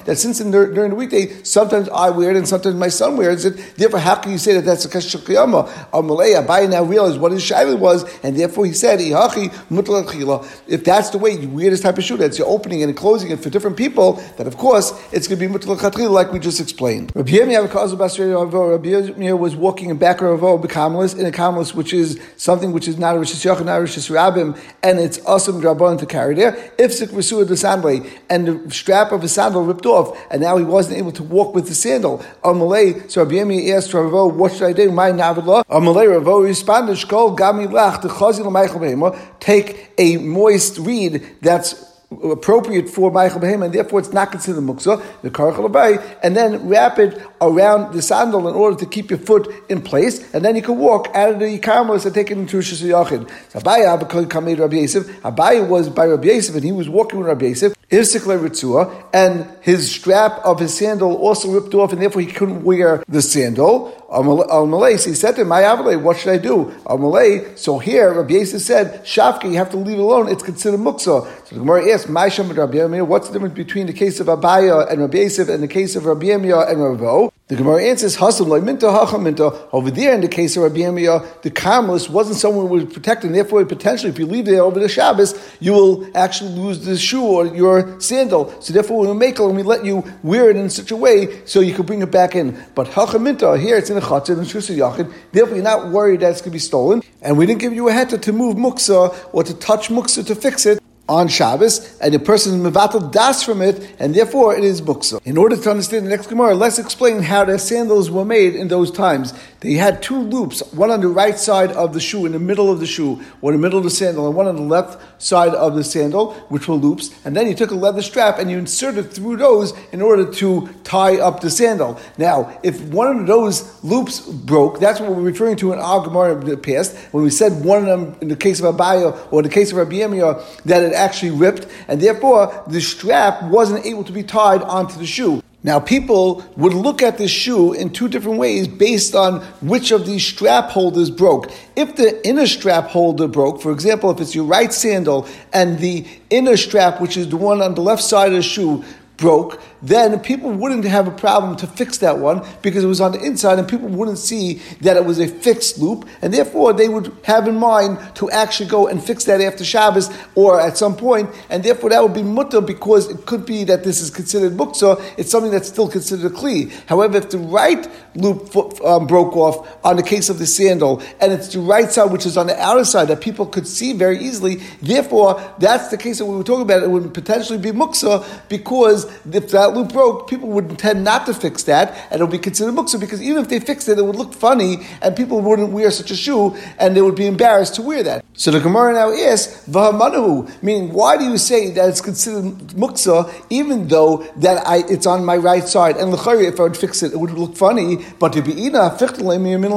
that 0.07 0.19
since 0.19 0.41
in, 0.41 0.51
during 0.51 0.91
the 0.91 0.97
weekday, 0.97 1.43
sometimes 1.43 1.89
I 1.89 2.11
wear 2.11 2.31
it 2.31 2.37
and 2.37 2.49
sometimes 2.49 2.77
my 2.77 2.89
son 2.89 3.17
wears 3.17 3.45
it. 3.45 3.57
Therefore, 3.77 4.01
how 4.01 4.17
can 4.17 4.33
you 4.33 4.39
say 4.39 4.55
that 4.55 4.65
that's 4.65 4.85
a 4.85 4.89
kasher 4.89 5.19
kiyama? 5.19 5.69
Amalei, 5.93 6.45
Abayah 6.45 6.71
now 6.71 6.83
realized 6.83 7.21
what 7.21 7.33
his 7.33 7.43
shaila 7.43 7.79
was, 7.79 8.05
and 8.23 8.39
therefore 8.39 8.67
he 8.67 8.73
said, 8.73 9.01
if 9.01 10.85
that's 10.85 11.11
the 11.11 11.19
way 11.19 11.33
you 11.33 11.49
wear 11.49 11.71
this 11.71 11.81
type 11.81 11.99
of 11.99 12.05
shoe, 12.05 12.17
that's 12.17 12.39
you're 12.39 12.49
opening 12.49 12.83
and 12.83 12.97
closing 12.97 13.31
it 13.31 13.41
for 13.41 13.51
different 13.51 13.77
people, 13.77 14.15
then 14.37 14.47
of 14.47 14.57
course 14.57 14.93
it's 15.13 15.29
going 15.29 15.41
to 15.41 15.49
be 15.49 15.53
mutal 15.53 15.77
like 16.11 16.33
we 16.33 16.39
just 16.39 16.61
explained. 16.61 17.13
Rabbi 17.15 17.33
Yirmiyah 17.33 19.39
was 19.39 19.57
walking 19.57 19.91
in 19.91 19.99
back 19.99 20.23
of 20.23 20.41
Karmelis, 20.41 21.19
in 21.19 21.27
a 21.27 21.31
Karmelis, 21.31 21.75
which 21.75 21.93
is 21.93 22.19
something 22.37 22.73
which 22.73 22.89
is 22.89 22.97
not 22.99 23.17
a 23.17 23.19
Rishis 23.19 23.45
Yachon, 23.45 23.67
not 23.67 23.79
a 23.79 23.83
Rishis 23.83 24.09
Rabim, 24.09 24.57
and 24.87 25.01
it's 25.01 25.19
awesome 25.27 25.61
Drabbon 25.61 25.99
to 25.99 26.07
carry 26.07 26.37
there. 26.37 26.73
If 26.79 26.95
Sik 26.95 27.11
Risua 27.11 27.47
the 27.47 27.57
sandal 27.57 28.07
and 28.31 28.47
the 28.47 28.71
strap 28.71 29.11
of 29.11 29.23
his 29.23 29.33
sandal 29.33 29.65
ripped 29.65 29.85
off, 29.85 30.17
and 30.31 30.41
now 30.41 30.57
he 30.57 30.65
wasn't 30.65 30.99
able 30.99 31.11
to 31.13 31.25
walk 31.25 31.57
with 31.57 31.67
the 31.67 31.75
sandal. 31.75 32.25
Amalei, 32.45 33.11
so 33.11 33.25
Rabbi 33.25 33.35
Yirmiyah 33.35 33.77
asked 33.77 33.93
Ravo, 33.93 34.29
what 34.29 34.53
should 34.53 34.63
I 34.63 34.73
do? 34.73 34.93
My 34.93 35.11
Navidlah. 35.11 35.65
Amalei 35.65 36.09
Ravo 36.09 36.41
responded, 36.41 36.97
Shkol 36.97 37.37
Gami 37.37 37.67
Lach, 37.67 38.01
the 38.01 38.09
Chazil 38.09 39.41
Take 39.41 39.93
a 39.99 40.19
moist 40.19 40.79
reed 40.79 41.37
that's 41.43 41.97
appropriate 42.11 42.89
for 42.89 43.11
Michael 43.11 43.41
Behem, 43.41 43.65
and 43.65 43.75
therefore 43.75 43.99
it's 43.99 44.13
not 44.13 44.31
considered 44.31 44.63
muksa, 44.63 45.03
the 45.23 45.31
karachal 45.31 46.19
and 46.23 46.37
then 46.37 46.69
wrap 46.69 46.99
it 47.01 47.21
around 47.41 47.93
the 47.93 48.03
sandal 48.03 48.49
in 48.49 48.55
order 48.55 48.77
to 48.77 48.87
keep 48.87 49.11
your 49.11 49.19
foot 49.19 49.53
in 49.69 49.83
place, 49.83 50.33
and 50.35 50.45
then 50.45 50.57
you 50.57 50.63
can 50.63 50.79
walk 50.79 51.09
out 51.15 51.31
of 51.31 51.39
the 51.41 51.59
karmelis 51.59 52.05
and 52.05 52.15
take 52.15 52.31
it 52.31 52.39
into 52.39 52.57
Rosh 52.57 52.73
Yachid. 52.83 53.31
So 53.51 53.61
Abaya, 53.61 54.59
Rabbi 54.59 54.77
Yosef, 54.77 55.07
Abaya 55.23 55.67
was 55.67 55.89
by 55.89 56.07
Rabbi 56.07 56.29
Yosef, 56.29 56.55
and 56.55 56.65
he 56.65 56.73
was 56.73 56.89
walking 56.89 57.19
with 57.19 57.29
Rabbi 57.29 57.47
Yosef, 57.47 57.77
and 57.89 59.49
his 59.61 59.93
strap 59.93 60.41
of 60.45 60.59
his 60.59 60.77
sandal 60.77 61.15
also 61.17 61.53
ripped 61.53 61.73
off, 61.75 61.93
and 61.93 62.03
therefore 62.03 62.23
he 62.23 62.27
couldn't 62.27 62.65
wear 62.65 63.05
the 63.07 63.23
sandal. 63.23 63.93
Al 64.11 64.67
Malay, 64.67 64.97
so 64.97 65.11
he 65.11 65.15
said 65.15 65.37
to 65.37 65.43
him, 65.43 65.49
My 65.49 65.73
what 65.97 66.17
should 66.17 66.33
I 66.33 66.39
do? 66.39 66.75
Al 66.89 66.99
Malay, 66.99 67.55
so 67.55 67.79
here 67.79 68.13
Rabbi 68.13 68.35
Yosef 68.35 68.63
said, 68.63 69.05
Shafka, 69.05 69.45
you 69.45 69.57
have 69.57 69.71
to 69.71 69.77
leave 69.77 69.99
it 69.99 70.03
alone, 70.03 70.29
it's 70.29 70.43
considered 70.43 70.81
muksa. 70.81 71.01
So 71.05 71.29
the 71.51 71.61
Gemara 71.61 71.93
asked, 71.93 72.09
My 72.09 72.27
Rabbi 72.27 73.01
what's 73.03 73.29
the 73.29 73.35
difference 73.35 73.55
between 73.55 73.87
the 73.87 73.93
case 73.93 74.19
of 74.19 74.27
Abaya 74.27 74.91
and 74.91 75.01
Rabbi 75.01 75.19
Yosef 75.19 75.49
and 75.49 75.63
the 75.63 75.69
case 75.69 75.95
of 75.95 76.07
Rabbi 76.07 76.27
Yirmiyah 76.27 76.71
and 76.71 76.83
Ravo? 76.83 77.26
The 77.49 77.55
Gemara 77.55 77.85
answers, 77.85 78.17
Hasam 78.17 78.65
minta 78.65 78.87
hacham 78.87 79.23
minta. 79.23 79.69
Over 79.73 79.91
there, 79.91 80.15
in 80.15 80.21
the 80.21 80.27
case 80.29 80.57
of 80.57 80.65
Rabbi 80.65 80.79
Yirmiyah, 80.79 81.43
the 81.43 81.51
Karmelis 81.51 82.11
wasn't 82.11 82.39
someone 82.39 82.67
who 82.67 82.75
was 82.75 82.93
protected, 82.93 83.31
and 83.31 83.37
therefore, 83.37 83.65
potentially, 83.65 84.11
if 84.11 84.19
you 84.19 84.27
leave 84.27 84.47
there 84.47 84.63
over 84.63 84.81
the 84.81 84.89
Shabbos, 84.89 85.39
you 85.61 85.73
will 85.73 86.11
actually 86.17 86.51
lose 86.51 86.85
the 86.85 86.99
shoe 86.99 87.23
or 87.23 87.47
your 87.47 88.01
sandal. 88.01 88.53
So 88.61 88.73
therefore, 88.73 89.07
we 89.07 89.15
make 89.15 89.39
it 89.39 89.45
and 89.45 89.55
we 89.55 89.63
let 89.63 89.85
you 89.85 90.03
wear 90.25 90.51
it 90.51 90.57
in 90.57 90.69
such 90.71 90.91
a 90.91 90.97
way 90.97 91.47
so 91.47 91.61
you 91.61 91.73
can 91.73 91.87
bring 91.87 92.03
it 92.03 92.11
back 92.11 92.35
in. 92.35 92.61
But 92.75 92.89
minta, 93.21 93.57
here 93.57 93.77
it's 93.77 93.91
in 93.91 93.97
a 93.97 94.01
chatzir, 94.01 94.31
in 94.31 94.45
Shusha 94.45 94.77
Yachid, 94.77 95.13
therefore 95.31 95.55
you're 95.55 95.63
not 95.63 95.91
worried 95.93 96.21
that 96.21 96.33
it's 96.33 96.41
going 96.41 96.51
to 96.51 96.57
be 96.57 96.59
stolen. 96.59 97.03
And 97.23 97.39
we 97.39 97.47
didn't 97.47 97.61
give 97.61 97.73
you 97.73 97.89
a 97.89 97.93
heter 97.93 98.21
to 98.23 98.33
move 98.33 98.57
muksa 98.57 99.17
or 99.33 99.45
to 99.45 99.55
touch 99.55 99.89
muksa 99.89 100.27
to 100.27 100.35
fix 100.35 100.67
it 100.67 100.81
on 101.09 101.29
Shabbos, 101.29 101.99
and 102.01 102.13
the 102.13 102.19
person 102.19 102.55
is 102.55 102.73
mevatel 102.73 103.13
das 103.13 103.43
from 103.43 103.63
it, 103.63 103.95
and 103.99 104.15
therefore 104.15 104.57
it 104.57 104.65
is 104.65 104.81
muksa. 104.83 105.21
In 105.25 105.39
order 105.39 105.57
to 105.57 105.71
understand 105.71 106.07
the 106.07 106.11
next 106.11 106.27
Gemara, 106.27 106.55
let's 106.55 106.79
explain 106.79 107.23
how 107.23 107.45
the 107.45 107.59
sandals 107.59 108.11
were 108.11 108.25
made 108.25 108.55
in 108.55 108.69
those 108.69 108.91
times. 108.91 109.33
They 109.67 109.75
had 109.75 110.01
two 110.01 110.21
loops, 110.21 110.63
one 110.75 110.93
on 110.93 111.01
the 111.01 111.09
right 111.09 111.37
side 111.37 111.73
of 111.73 111.93
the 111.93 111.99
shoe, 111.99 112.25
in 112.25 112.31
the 112.31 112.39
middle 112.39 112.71
of 112.71 112.79
the 112.79 112.87
shoe, 112.87 113.21
or 113.43 113.51
in 113.51 113.61
the 113.61 113.63
middle 113.63 113.79
of 113.79 113.85
the 113.85 113.91
sandal, 113.91 114.29
and 114.29 114.37
one 114.37 114.47
on 114.47 114.55
the 114.55 114.63
left 114.63 115.21
side 115.21 115.55
of 115.55 115.75
the 115.75 115.83
sandal, 115.83 116.35
which 116.51 116.69
were 116.69 116.77
loops. 116.77 117.11
And 117.25 117.35
then 117.35 117.49
you 117.49 117.55
took 117.55 117.73
a 117.73 117.75
leather 117.75 118.01
strap 118.01 118.39
and 118.39 118.49
you 118.49 118.59
inserted 118.59 119.13
through 119.13 119.39
those 119.39 119.73
in 119.91 120.01
order 120.01 120.31
to 120.35 120.69
tie 120.85 121.17
up 121.17 121.41
the 121.41 121.51
sandal. 121.51 121.99
Now, 122.17 122.57
if 122.63 122.81
one 122.81 123.19
of 123.19 123.27
those 123.27 123.83
loops 123.83 124.21
broke, 124.21 124.79
that's 124.79 125.01
what 125.01 125.11
we're 125.11 125.23
referring 125.23 125.57
to 125.57 125.73
in 125.73 125.81
our 125.81 126.01
Gemara 126.01 126.41
in 126.41 126.47
the 126.47 126.57
past, 126.57 126.97
when 127.11 127.25
we 127.25 127.31
said 127.31 127.65
one 127.65 127.81
of 127.81 127.87
them, 127.87 128.17
in 128.21 128.29
the 128.29 128.37
case 128.37 128.61
of 128.61 128.73
Abaya 128.73 129.19
or 129.33 129.41
in 129.41 129.49
the 129.49 129.53
case 129.53 129.73
of 129.73 129.79
Rabbi 129.79 129.97
Yirmiyah, 129.97 130.63
that 130.63 130.85
it 130.85 130.93
actually 130.93 131.33
ripped, 131.33 131.67
and 131.89 132.01
therefore 132.01 132.63
the 132.69 132.81
strap 132.81 133.43
wasn't 133.43 133.85
able 133.85 134.05
to 134.05 134.13
be 134.13 134.23
tied 134.23 134.63
onto 134.63 134.97
the 134.97 135.07
shoe. 135.07 135.43
Now, 135.67 135.81
people 135.81 136.45
would 136.57 136.75
look 136.75 137.03
at 137.03 137.19
this 137.19 137.33
shoe 137.33 137.73
in 137.73 137.91
two 137.91 138.07
different 138.07 138.39
ways 138.39 138.69
based 138.69 139.17
on 139.17 139.41
which 139.61 139.91
of 139.91 140.07
these 140.07 140.25
strap 140.25 140.71
holders 140.71 141.11
broke. 141.11 141.51
If 141.75 141.97
the 141.97 142.25
inner 142.25 142.47
strap 142.47 142.85
holder 142.85 143.27
broke, 143.27 143.61
for 143.61 143.73
example, 143.73 144.13
if 144.13 144.21
it's 144.21 144.33
your 144.33 144.45
right 144.45 144.73
sandal 144.73 145.27
and 145.53 145.81
the 145.81 146.07
inner 146.31 146.57
strap, 146.57 147.01
which 147.01 147.17
is 147.17 147.29
the 147.31 147.37
one 147.37 147.63
on 147.63 147.75
the 147.75 147.81
left 147.81 148.05
side 148.05 148.29
of 148.29 148.35
the 148.35 148.43
shoe, 148.43 148.85
broke, 149.17 149.61
then 149.83 150.19
people 150.21 150.51
wouldn't 150.51 150.85
have 150.85 151.07
a 151.07 151.11
problem 151.11 151.57
to 151.57 151.67
fix 151.67 151.99
that 151.99 152.19
one 152.19 152.47
because 152.63 152.85
it 152.85 152.87
was 152.87 153.01
on 153.01 153.13
the 153.13 153.21
inside 153.21 153.59
and 153.59 153.69
people 153.69 153.89
wouldn't 153.89 154.19
see 154.19 154.55
that 154.81 154.97
it 154.97 155.05
was 155.05 155.19
a 155.19 155.29
fixed 155.29 155.79
loop. 155.79 156.09
And 156.23 156.33
therefore 156.33 156.73
they 156.73 156.89
would 156.89 157.15
have 157.25 157.49
in 157.49 157.57
mind 157.57 157.99
to 158.17 158.31
actually 158.31 158.69
go 158.69 158.89
and 158.89 159.03
fix 159.03 159.25
that 159.25 159.41
after 159.41 159.65
Shabbos 159.65 160.11
or 160.35 160.61
at 160.61 160.77
some 160.77 160.97
point. 160.97 161.31
And 161.51 161.63
therefore 161.63 161.91
that 161.91 162.03
would 162.03 162.15
be 162.15 162.23
mutter 162.23 162.61
because 162.61 163.11
it 163.11 163.27
could 163.27 163.47
be 163.47 163.65
that 163.65 163.85
this 163.85 164.01
is 164.01 164.11
considered 164.11 164.53
muksa, 164.53 165.03
it's 165.17 165.31
something 165.31 165.51
that's 165.51 165.69
still 165.69 165.89
considered 165.89 166.33
a 166.33 166.35
kli. 166.35 166.73
However, 166.87 167.19
if 167.19 167.31
the 167.31 167.39
right 167.39 167.89
loop 168.15 168.55
um, 168.85 169.07
broke 169.07 169.37
off 169.37 169.77
on 169.85 169.97
the 169.97 170.03
case 170.03 170.29
of 170.29 170.39
the 170.39 170.47
sandal 170.47 171.03
and 171.21 171.33
it's 171.33 171.53
the 171.53 171.61
right 171.61 171.91
side 171.91 172.11
which 172.11 172.27
is 172.27 172.37
on 172.37 172.47
the 172.47 172.61
outer 172.61 172.85
side 172.85 173.09
that 173.09 173.21
people 173.21 173.47
could 173.47 173.67
see 173.67 173.93
very 173.93 174.19
easily, 174.19 174.57
therefore 174.83 175.41
that's 175.59 175.89
the 175.89 175.97
case 175.97 176.19
that 176.19 176.27
we 176.27 176.37
were 176.37 176.45
talking 176.45 176.63
about, 176.63 176.83
it 176.83 176.91
would 176.91 177.13
potentially 177.15 177.59
be 177.59 177.71
muksa 177.71 178.27
because 178.49 179.06
if 179.31 179.51
that 179.51 179.75
loop 179.75 179.93
broke, 179.93 180.29
people 180.29 180.49
would 180.51 180.79
tend 180.79 181.05
not 181.05 181.27
to 181.27 181.35
fix 181.35 181.63
that, 181.65 181.97
and 182.11 182.21
it 182.21 182.25
would 182.25 182.33
be 182.33 182.39
considered 182.39 182.75
muksa 182.75 182.99
because 182.99 183.23
even 183.23 183.43
if 183.43 183.49
they 183.49 183.61
fixed 183.61 183.89
it, 183.89 183.99
it 183.99 184.05
would 184.05 184.17
look 184.17 184.35
funny, 184.35 184.87
and 185.03 185.17
people 185.17 185.41
wouldn't 185.41 185.71
wear 185.71 185.91
such 185.91 186.11
a 186.11 186.17
shoe, 186.17 186.57
and 186.79 186.97
they 186.97 187.03
would 187.03 187.17
be 187.17 187.27
embarrassed 187.27 187.75
to 187.77 187.83
wear 187.83 188.03
that. 188.03 188.25
So 188.35 188.51
the 188.51 188.61
Gemara 188.61 188.93
now 188.93 189.13
asks, 189.13 189.67
"Vahamanahu," 189.69 190.63
meaning 190.63 190.93
why 190.93 191.17
do 191.17 191.25
you 191.25 191.39
say 191.39 191.71
that 191.71 191.89
it's 191.89 192.01
considered 192.01 192.45
muksa 192.83 193.33
even 193.51 193.89
though 193.89 194.27
that 194.37 194.67
I, 194.67 194.85
it's 194.89 195.07
on 195.07 195.25
my 195.25 195.37
right 195.37 195.67
side? 195.67 195.97
And 195.97 196.13
l'chari, 196.13 196.47
if 196.47 196.61
I 196.61 196.65
would 196.65 196.77
fix 196.77 197.03
it, 197.03 197.13
it 197.13 197.19
would 197.19 197.31
look 197.31 197.57
funny. 197.57 198.05
But 198.19 198.33
to 198.35 198.43
be 198.43 198.67
ina 198.67 198.97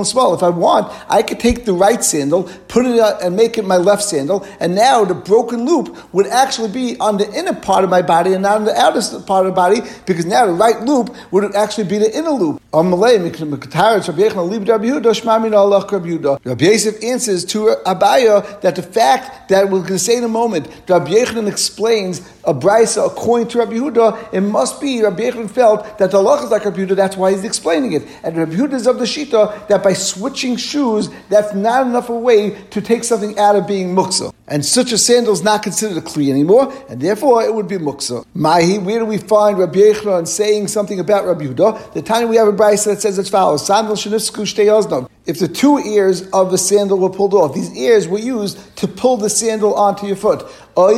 small, 0.03 0.33
if 0.33 0.43
I 0.43 0.49
want, 0.49 0.91
I 1.09 1.21
could 1.21 1.39
take 1.39 1.65
the 1.65 1.73
right 1.73 2.03
sandal, 2.03 2.49
put 2.67 2.85
it 2.85 2.99
out, 2.99 3.21
and 3.23 3.35
make 3.35 3.57
it 3.57 3.65
my 3.65 3.77
left 3.77 4.03
sandal, 4.03 4.45
and 4.59 4.75
now 4.75 5.05
the 5.05 5.13
broken 5.13 5.65
loop 5.65 6.13
would 6.13 6.27
actually 6.27 6.69
be 6.69 6.97
on 6.99 7.17
the 7.17 7.31
inner 7.33 7.53
part 7.53 7.83
of 7.83 7.89
my 7.89 8.01
body 8.01 8.33
and 8.33 8.43
not 8.43 8.57
on 8.57 8.65
the 8.65 8.75
outer 8.77 9.01
part 9.25 9.45
of 9.45 9.53
the 9.53 9.55
body 9.55 9.81
because 10.05 10.25
now 10.25 10.45
the 10.45 10.53
right 10.53 10.81
loop 10.81 11.15
would 11.31 11.55
actually 11.55 11.85
be 11.85 11.97
the 11.97 12.15
inner 12.15 12.31
loop. 12.31 12.61
Rabbi 12.71 12.89
Yosef 16.65 17.03
answers 17.03 17.45
to 17.45 17.75
Abaya 17.85 18.61
that 18.61 18.75
the 18.75 18.83
fact 18.83 19.49
that 19.49 19.65
we're 19.65 19.79
going 19.79 19.93
to 19.93 19.99
say 19.99 20.17
in 20.17 20.23
a 20.23 20.27
moment, 20.27 20.67
Rabbi 20.87 21.11
Yechon 21.11 21.47
explains 21.47 22.19
a 22.43 22.53
brisa 22.53 23.07
according 23.07 23.47
to 23.49 23.59
Rabbi 23.59 23.73
Yehuda, 23.73 24.33
it 24.33 24.41
must 24.41 24.79
be 24.79 25.01
Rabbi 25.01 25.31
Yechon 25.31 25.49
felt 25.49 25.97
that 25.97 26.11
the 26.11 26.17
Allah 26.17 26.43
is 26.43 26.51
like 26.51 26.65
Rabbi 26.65 26.77
Yehuda, 26.77 26.95
that's 26.95 27.17
why 27.17 27.31
he's 27.31 27.43
explaining 27.43 27.93
it. 27.93 28.03
And 28.23 28.37
Rabbi 28.37 28.53
Yehuda 28.53 28.73
is 28.73 28.87
of 28.87 28.99
the 28.99 29.05
Shita 29.05 29.67
that 29.67 29.83
by 29.83 29.93
switching 29.93 30.55
shoes, 30.55 31.09
that's 31.29 31.53
not 31.53 31.87
enough 31.87 32.09
a 32.09 32.13
way 32.13 32.51
to 32.69 32.81
take 32.81 33.03
something 33.03 33.37
out 33.39 33.55
of 33.55 33.67
being 33.67 33.95
muksa. 33.95 34.33
And 34.47 34.65
such 34.65 34.91
a 34.91 34.97
sandal 34.97 35.33
is 35.33 35.43
not 35.43 35.61
considered 35.61 35.97
a 35.97 36.01
kli 36.01 36.29
anymore, 36.29 36.73
and 36.89 36.99
therefore 36.99 37.43
it 37.43 37.53
would 37.53 37.67
be 37.67 37.77
muksa. 37.77 38.25
Mahi, 38.33 38.79
where 38.79 38.99
do 38.99 39.05
we 39.09 39.17
find 39.17 39.57
Rabbi 39.57 39.79
Yechon 39.79 40.27
saying 40.27 40.69
something 40.69 40.99
about 40.99 41.25
Rabbi 41.25 41.47
Yehuda? 41.47 41.93
The 41.93 42.01
time 42.01 42.29
we 42.29 42.37
have 42.37 42.47
a 42.47 42.53
brisa 42.53 42.85
that 42.85 43.01
says 43.01 43.19
as 43.19 43.29
follows: 43.29 43.65
Sandal 43.65 43.95
shenifsku 43.95 44.43
shtei 44.43 44.67
If 45.25 45.37
the 45.37 45.47
two 45.47 45.77
ears 45.79 46.27
of 46.31 46.49
the 46.49 46.57
sandal 46.57 46.97
were 46.97 47.09
pulled 47.09 47.33
off, 47.33 47.53
these 47.53 47.75
ears 47.77 48.07
were 48.07 48.17
used 48.19 48.75
to 48.77 48.87
pull 48.87 49.17
the 49.17 49.29
sandal 49.29 49.75
onto 49.75 50.07
your 50.07 50.15
foot 50.15 50.49
or 50.75 50.93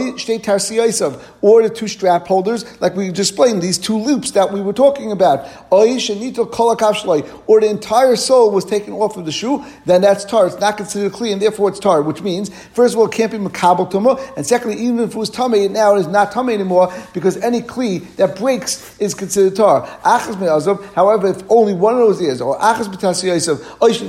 the 1.63 1.71
two 1.73 1.87
strap 1.87 2.27
holders, 2.27 2.81
like 2.81 2.95
we 2.95 3.09
explained, 3.09 3.63
these 3.63 3.79
two 3.79 3.97
loops 3.97 4.29
that 4.31 4.51
we 4.53 4.61
were 4.61 4.73
talking 4.73 5.11
about, 5.11 5.47
or 5.71 5.87
the 5.87 7.67
entire 7.67 8.15
sole 8.15 8.51
was 8.51 8.63
taken 8.63 8.93
off 8.93 9.17
of 9.17 9.25
the 9.25 9.31
shoe, 9.31 9.65
then 9.87 10.01
that's 10.01 10.23
tar. 10.23 10.45
It's 10.45 10.59
not 10.59 10.77
considered 10.77 11.13
clean, 11.13 11.33
and 11.33 11.41
therefore 11.41 11.69
it's 11.69 11.79
tar, 11.79 12.03
which 12.03 12.21
means, 12.21 12.49
first 12.73 12.93
of 12.93 12.99
all, 12.99 13.07
it 13.07 13.11
can't 13.11 13.31
be 13.31 13.39
makabel 13.39 13.89
tumah, 13.91 14.19
and 14.37 14.45
secondly, 14.45 14.77
even 14.77 14.99
if 14.99 15.15
it 15.15 15.17
was 15.17 15.31
tummy, 15.31 15.65
it 15.65 15.71
now 15.71 15.95
it 15.95 16.01
is 16.01 16.07
not 16.07 16.31
tummy 16.31 16.53
anymore, 16.53 16.93
because 17.15 17.37
any 17.37 17.61
kli 17.61 18.05
that 18.17 18.35
breaks 18.37 18.99
is 18.99 19.15
considered 19.15 19.55
tar. 19.55 19.87
However, 20.03 21.27
if 21.27 21.41
only 21.49 21.73
one 21.73 21.95
of 21.95 22.01
those 22.01 22.21
is, 22.21 22.39
or 22.39 22.61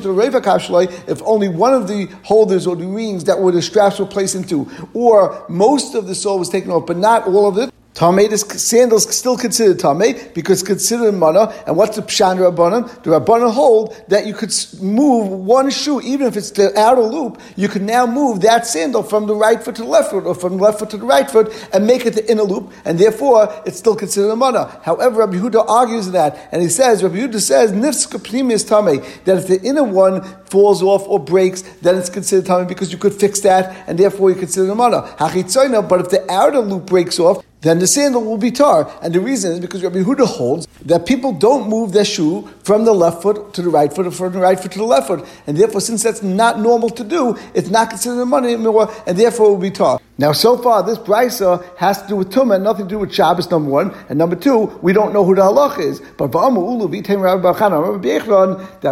if 0.05 1.23
only 1.23 1.49
one 1.49 1.75
of 1.75 1.89
the 1.89 2.07
holders 2.25 2.67
or 2.67 2.77
the 2.77 2.87
rings 2.87 3.25
that 3.25 3.39
were 3.39 3.53
the 3.53 3.63
straps 3.63 3.99
were 3.99 4.07
placed 4.07 4.35
into, 4.35 4.71
or 4.95 5.45
most 5.49 5.95
of 5.95 6.07
the 6.07 6.15
soul 6.15 6.39
was 6.39 6.49
taken 6.49 6.71
off, 6.71 6.87
but 6.87 6.97
not 6.97 7.27
all 7.27 7.47
of 7.47 7.59
it. 7.59 7.73
Tameh, 7.95 8.33
is 8.33 8.41
sandals 8.41 9.15
still 9.15 9.37
considered 9.37 9.79
Tameh 9.79 10.33
because 10.33 10.63
considered 10.63 11.13
mana. 11.13 11.53
And 11.67 11.77
what's 11.77 11.97
the 11.97 12.03
Pshan 12.03 12.39
Rabbanan? 12.39 12.89
The 13.03 13.11
Rabbanan 13.11 13.53
hold 13.53 13.95
that 14.09 14.27
you 14.27 14.33
could 14.33 14.55
move 14.81 15.29
one 15.29 15.69
shoe, 15.69 16.01
even 16.01 16.27
if 16.27 16.37
it's 16.37 16.51
the 16.53 16.79
outer 16.79 17.03
loop, 17.03 17.39
you 17.55 17.69
can 17.69 17.85
now 17.85 18.07
move 18.07 18.41
that 18.41 18.67
sandal 18.67 19.03
from 19.03 19.27
the 19.27 19.35
right 19.35 19.63
foot 19.63 19.77
to 19.77 19.83
the 19.83 19.89
left 19.89 20.11
foot 20.11 20.25
or 20.25 20.35
from 20.35 20.57
the 20.57 20.63
left 20.63 20.79
foot 20.79 20.89
to 20.91 20.97
the 20.97 21.05
right 21.05 21.31
foot 21.31 21.53
and 21.75 21.87
make 21.87 22.07
it 22.07 22.15
the 22.15 22.31
inner 22.31 22.45
loop. 22.45 22.73
And 22.87 22.99
therefore, 22.99 23.53
it's 23.67 23.77
still 23.77 23.95
considered 23.95 24.31
a 24.31 24.37
mana. 24.37 24.81
However, 24.83 25.19
Rabbi 25.19 25.37
Yehuda 25.37 25.69
argues 25.69 26.11
that 26.13 26.49
and 26.51 26.63
he 26.63 26.71
says, 26.71 27.03
Rabbi 27.03 27.17
Yehuda 27.17 27.41
says, 27.41 27.73
Nifska 27.73 28.53
is 28.53 28.65
Tameh, 28.65 29.25
that 29.25 29.37
if 29.37 29.49
the 29.49 29.61
inner 29.63 29.85
one 29.85 30.23
falls 30.47 30.83
off 30.83 31.07
or 31.07 31.21
breaks, 31.21 31.61
then 31.83 31.97
it's 31.97 32.09
considered 32.09 32.47
Tameh 32.47 32.67
because 32.67 32.91
you 32.91 32.97
could 32.97 33.13
fix 33.13 33.41
that 33.41 33.87
and 33.87 33.99
therefore 33.99 34.31
you 34.31 34.37
consider 34.37 34.71
a 34.71 34.75
mana. 34.75 35.03
But 35.19 36.01
if 36.01 36.09
the 36.09 36.25
outer 36.31 36.61
loop 36.61 36.87
breaks 36.87 37.19
off, 37.19 37.45
then 37.63 37.79
the 37.79 37.87
sandal 37.87 38.25
will 38.25 38.37
be 38.37 38.51
tar. 38.51 38.93
And 39.03 39.15
the 39.15 39.21
reason 39.21 39.53
is 39.53 39.61
because 39.61 39.83
Rabbi 39.83 40.03
Huda 40.03 40.27
holds 40.27 40.67
that 40.85 41.07
people 41.07 41.33
don't 41.33 41.69
move 41.69 41.93
their 41.93 42.05
shoe 42.05 42.49
from 42.65 42.85
the 42.85 42.93
left 42.93 43.23
foot 43.23 43.55
to 43.55 43.63
the 43.63 43.71
right 43.71 43.93
foot 43.93 44.07
or 44.07 44.11
from 44.11 44.33
the 44.33 44.41
right 44.41 44.59
foot 44.59 44.73
to 44.73 44.79
the 44.79 44.85
left 44.85 45.07
foot. 45.07 45.25
And 45.47 45.57
therefore, 45.57 45.81
since 45.81 46.03
that's 46.03 46.23
not 46.23 46.59
normal 46.59 46.91
to 46.91 47.05
do, 47.05 47.39
it's 47.55 47.71
not 47.71 47.91
considered 47.91 48.27
money 48.27 48.55
anymore, 48.55 48.93
and 49.07 49.17
therefore 49.17 49.47
it 49.47 49.51
will 49.51 49.59
be 49.59 49.71
tar. 49.71 50.01
Now, 50.19 50.33
so 50.33 50.59
far, 50.59 50.83
this 50.83 50.99
brisa 50.99 51.65
has 51.79 52.03
to 52.03 52.09
do 52.09 52.17
with 52.17 52.31
tumah 52.31 52.61
nothing 52.61 52.85
to 52.87 52.91
do 52.91 52.99
with 52.99 53.15
Shabbos, 53.15 53.51
number 53.51 53.71
one. 53.71 53.95
And 54.11 54.19
number 54.19 54.37
two, 54.37 54.67
we 54.83 54.93
don't 54.93 55.15
know 55.15 55.25
who 55.25 55.35
the 55.35 55.41
halach 55.41 55.79
is. 55.79 56.01
But 56.19 56.33
that 56.33 56.39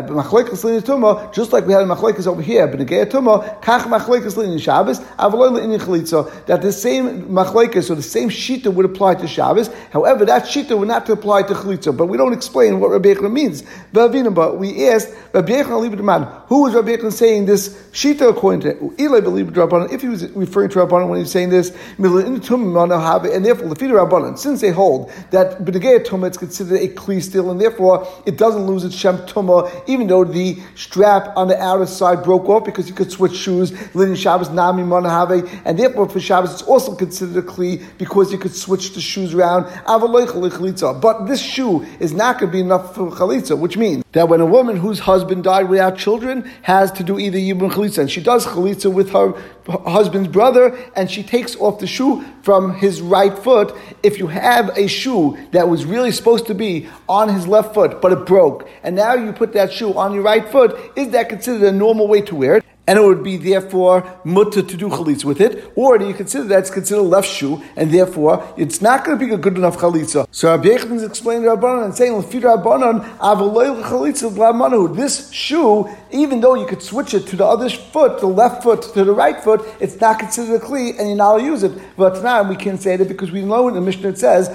machlekes 0.06 0.64
lin 0.64 0.80
tumah, 0.80 1.34
just 1.34 1.52
like 1.52 1.66
we 1.66 1.74
had 1.74 1.82
a 1.82 1.84
machlekes 1.84 2.26
over 2.26 2.40
here, 2.40 2.66
b'negei 2.66 3.04
tumah, 3.04 3.60
kach 3.60 3.82
machlekes 3.82 4.38
lin 4.38 4.58
Shabbos, 4.58 5.00
avaloy 5.18 5.52
lin 5.52 5.78
chalitza, 5.78 6.46
that 6.46 6.62
the 6.62 6.72
same 6.72 7.26
machlekes 7.26 7.90
or 7.90 7.96
the 7.96 8.02
same 8.02 8.30
shita 8.30 8.72
would 8.72 8.86
apply 8.86 9.16
to 9.16 9.28
Shabbos. 9.28 9.68
However, 9.90 10.24
that 10.24 10.44
shita 10.44 10.78
would 10.78 10.88
not 10.88 11.06
apply 11.10 11.42
to 11.42 11.52
chalitza. 11.52 11.94
But 11.94 12.06
we 12.06 12.16
don't 12.16 12.32
explain 12.32 12.80
what 12.80 12.88
Rabbi 12.92 13.12
Yechon 13.12 13.30
means. 13.30 13.62
But 13.92 14.58
we 14.58 14.88
asked 14.88 15.10
Rabbi 15.34 15.52
Yechon 15.52 16.46
who 16.46 16.62
was 16.62 16.74
Rabbi 16.74 16.96
Yechon 16.96 17.12
saying 17.12 17.44
this 17.44 17.68
shita 17.92 18.30
according 18.30 18.62
to? 18.62 18.94
Eli, 18.98 19.18
if 19.92 20.00
he 20.00 20.08
was 20.08 20.26
referring 20.30 20.70
to 20.70 20.78
Rabbanan 20.78 21.09
when 21.10 21.18
he's 21.18 21.30
saying 21.30 21.50
this, 21.50 21.70
and 21.98 22.04
therefore, 23.44 23.68
the 23.68 23.76
feeder 23.78 23.94
Rabbanan, 23.94 24.38
since 24.38 24.60
they 24.60 24.70
hold 24.70 25.10
that 25.30 25.58
B'negei 25.58 26.04
Tumah 26.04 26.28
it's 26.28 26.38
considered 26.38 26.80
a 26.80 26.88
kli 26.88 27.22
still, 27.22 27.50
and 27.50 27.60
therefore 27.60 28.06
it 28.26 28.38
doesn't 28.38 28.66
lose 28.66 28.84
its 28.84 28.94
Shem 28.94 29.18
Tumah, 29.18 29.70
even 29.88 30.06
though 30.06 30.24
the 30.24 30.58
strap 30.74 31.36
on 31.36 31.48
the 31.48 31.60
outer 31.60 31.86
side 31.86 32.22
broke 32.22 32.48
off 32.48 32.64
because 32.64 32.88
you 32.88 32.94
could 32.94 33.10
switch 33.10 33.34
shoes, 33.34 33.72
Lin 33.94 34.14
Shabbos 34.14 34.50
Nami 34.50 34.82
Manahave, 34.82 35.62
and 35.64 35.78
therefore 35.78 36.08
for 36.08 36.20
Shabbos 36.20 36.52
it's 36.52 36.62
also 36.62 36.94
considered 36.94 37.36
a 37.36 37.46
kli 37.46 37.82
because 37.98 38.32
you 38.32 38.38
could 38.38 38.54
switch 38.54 38.92
the 38.94 39.00
shoes 39.00 39.34
around. 39.34 39.66
But 41.00 41.26
this 41.26 41.42
shoe 41.42 41.82
is 41.98 42.12
not 42.12 42.38
going 42.38 42.50
to 42.50 42.52
be 42.52 42.60
enough 42.60 42.94
for 42.94 43.10
chalitza, 43.10 43.58
which 43.58 43.76
means 43.76 44.04
that 44.12 44.28
when 44.28 44.40
a 44.40 44.46
woman 44.46 44.76
whose 44.76 45.00
husband 45.00 45.44
died 45.44 45.68
without 45.68 45.96
children 45.96 46.42
has 46.62 46.90
to 46.92 47.02
do 47.02 47.18
either 47.18 47.38
yibum 47.38 47.70
chalitza, 47.70 47.98
and 47.98 48.10
she 48.10 48.20
does 48.22 48.46
chalitza 48.46 48.92
with 48.92 49.10
her 49.10 49.32
husband's 49.68 50.28
brother, 50.28 50.76
and 50.96 51.10
she 51.10 51.22
takes 51.22 51.56
off 51.56 51.78
the 51.78 51.86
shoe 51.86 52.24
from 52.42 52.74
his 52.74 53.00
right 53.00 53.36
foot. 53.38 53.74
If 54.02 54.18
you 54.18 54.26
have 54.28 54.76
a 54.76 54.86
shoe 54.86 55.38
that 55.52 55.68
was 55.68 55.84
really 55.84 56.12
supposed 56.12 56.46
to 56.46 56.54
be 56.54 56.88
on 57.08 57.28
his 57.28 57.46
left 57.46 57.74
foot, 57.74 58.00
but 58.00 58.12
it 58.12 58.26
broke, 58.26 58.68
and 58.82 58.96
now 58.96 59.14
you 59.14 59.32
put 59.32 59.52
that 59.54 59.72
shoe 59.72 59.94
on 59.94 60.12
your 60.14 60.22
right 60.22 60.48
foot, 60.48 60.78
is 60.96 61.10
that 61.10 61.28
considered 61.28 61.62
a 61.62 61.72
normal 61.72 62.08
way 62.08 62.20
to 62.22 62.34
wear 62.34 62.56
it? 62.56 62.64
and 62.90 62.98
it 62.98 63.02
would 63.02 63.22
be 63.22 63.36
therefore 63.36 64.02
mutter 64.24 64.62
to 64.62 64.76
do 64.76 64.88
chalitza 64.88 65.24
with 65.24 65.40
it, 65.40 65.72
or 65.76 65.96
do 65.96 66.08
you 66.08 66.12
consider 66.12 66.42
that 66.48 66.58
it's 66.58 66.70
considered 66.70 67.02
left 67.02 67.28
shoe, 67.28 67.62
and 67.76 67.92
therefore 67.92 68.52
it's 68.56 68.82
not 68.82 69.04
going 69.04 69.16
to 69.16 69.24
be 69.24 69.32
a 69.32 69.38
good 69.38 69.56
enough 69.56 69.76
chalitza. 69.76 70.26
So 70.32 70.50
Rabbi 70.50 70.70
Yechon 70.70 70.96
is 70.96 71.04
explaining 71.04 71.44
Rabbanan 71.44 71.84
and 71.84 71.94
saying, 71.94 72.20
Rabbanan, 72.20 73.04
this 74.96 75.30
shoe, 75.30 75.88
even 76.12 76.40
though 76.40 76.54
you 76.54 76.66
could 76.66 76.82
switch 76.82 77.14
it 77.14 77.26
to 77.28 77.36
the 77.36 77.44
other 77.44 77.68
foot, 77.68 78.20
the 78.20 78.26
left 78.26 78.62
foot 78.62 78.82
to 78.82 79.04
the 79.04 79.12
right 79.12 79.42
foot, 79.42 79.62
it's 79.80 80.00
not 80.00 80.18
considered 80.18 80.62
a 80.62 80.64
kli, 80.64 80.98
and 80.98 81.08
you're 81.08 81.16
not 81.16 81.32
allowed 81.32 81.38
to 81.38 81.44
use 81.44 81.62
it. 81.62 81.72
But 81.96 82.22
now 82.22 82.42
we 82.42 82.56
can't 82.56 82.80
say 82.80 82.96
that 82.96 83.08
because 83.08 83.30
we 83.30 83.42
know 83.42 83.68
in 83.68 83.74
the 83.74 83.80
Mishnah 83.80 84.10
it 84.10 84.18
says, 84.18 84.48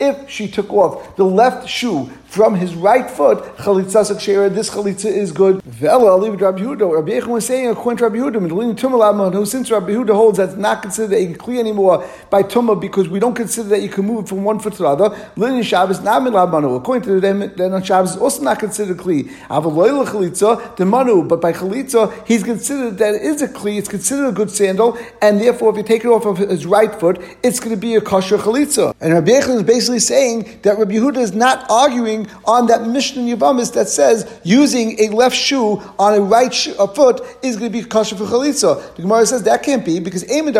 if 0.00 0.30
she 0.30 0.48
took 0.48 0.72
off 0.72 1.16
the 1.16 1.24
left 1.24 1.68
shoe 1.68 2.10
from 2.26 2.54
his 2.54 2.74
right 2.74 3.08
foot, 3.10 3.42
this 3.56 4.70
chalitza 4.70 5.06
is 5.06 5.32
good. 5.32 5.62
Rabbi 5.64 5.94
Yehuda. 5.94 7.26
Was 7.26 7.46
saying, 7.46 7.68
according 7.68 7.98
to 7.98 8.04
Rabbi 8.04 8.16
Yehuda, 8.16 9.46
since 9.46 9.70
Rabbi 9.70 9.90
Yehuda 9.92 10.14
holds 10.14 10.38
that's 10.38 10.54
not 10.54 10.82
considered 10.82 11.14
a 11.14 11.26
kli 11.34 11.58
anymore 11.58 12.06
by 12.30 12.42
tumah 12.42 12.80
because 12.80 13.08
we 13.08 13.18
don't 13.18 13.34
consider 13.34 13.68
that 13.70 13.80
you 13.80 13.88
can 13.88 14.04
move 14.04 14.24
it 14.24 14.28
from 14.28 14.44
one 14.44 14.58
foot 14.58 14.74
to 14.74 14.82
the 14.82 14.88
other. 14.88 15.10
Linin 15.36 15.64
Shabbos 15.64 16.00
not. 16.00 16.24
According 16.26 17.02
to 17.02 17.20
them, 17.20 17.52
then 17.56 17.72
on 17.72 17.82
Shabbos 17.82 18.12
is 18.12 18.16
also 18.16 18.42
not 18.42 18.58
considered 18.58 18.98
a 18.98 19.02
kli. 19.02 19.30
The 19.70 20.84
manu, 20.86 21.22
but 21.24 21.40
by 21.40 21.52
chalitza 21.52 22.26
he's 22.26 22.42
considered 22.42 22.98
that 22.98 23.14
it 23.14 23.22
is 23.22 23.42
a 23.42 23.48
kli. 23.48 23.78
It's 23.78 23.88
considered 23.88 24.28
a 24.28 24.32
good 24.32 24.50
sandal, 24.50 24.98
and 25.22 25.40
therefore 25.40 25.70
if 25.70 25.76
you 25.76 25.82
take 25.82 26.04
it 26.04 26.08
off 26.08 26.26
of 26.26 26.38
his 26.38 26.66
right 26.66 26.94
foot, 26.94 27.20
it's 27.42 27.60
going 27.60 27.74
to 27.74 27.80
be 27.80 27.94
a 27.94 28.00
kosher 28.00 28.38
chalitza. 28.38 28.94
And 29.00 29.12
Rabbi 29.14 29.30
Yechon 29.30 29.56
is 29.56 29.62
basically 29.62 30.00
saying 30.00 30.60
that 30.62 30.78
Rabbi 30.78 30.94
Yehuda 30.94 31.18
is 31.18 31.34
not 31.34 31.66
arguing 31.70 32.28
on 32.44 32.66
that 32.66 32.86
Mishnah 32.86 33.22
in 33.22 33.38
Yavamis 33.38 33.72
that 33.74 33.88
says 33.88 34.40
using 34.44 34.98
a 35.00 35.08
left 35.10 35.36
shoe 35.36 35.82
on 35.98 36.14
a 36.14 36.20
right 36.20 36.46
a 36.78 36.86
foot 36.86 37.20
is 37.42 37.56
going 37.56 37.72
to 37.72 37.78
be 37.78 37.84
kosher 37.84 38.16
for 38.16 38.24
chalitza. 38.24 38.94
The 38.96 39.02
Gemara 39.02 39.26
says 39.26 39.42
that 39.44 39.62
can't 39.62 39.84
be 39.84 40.00
because 40.00 40.24
uh, 40.24 40.42
when 40.42 40.54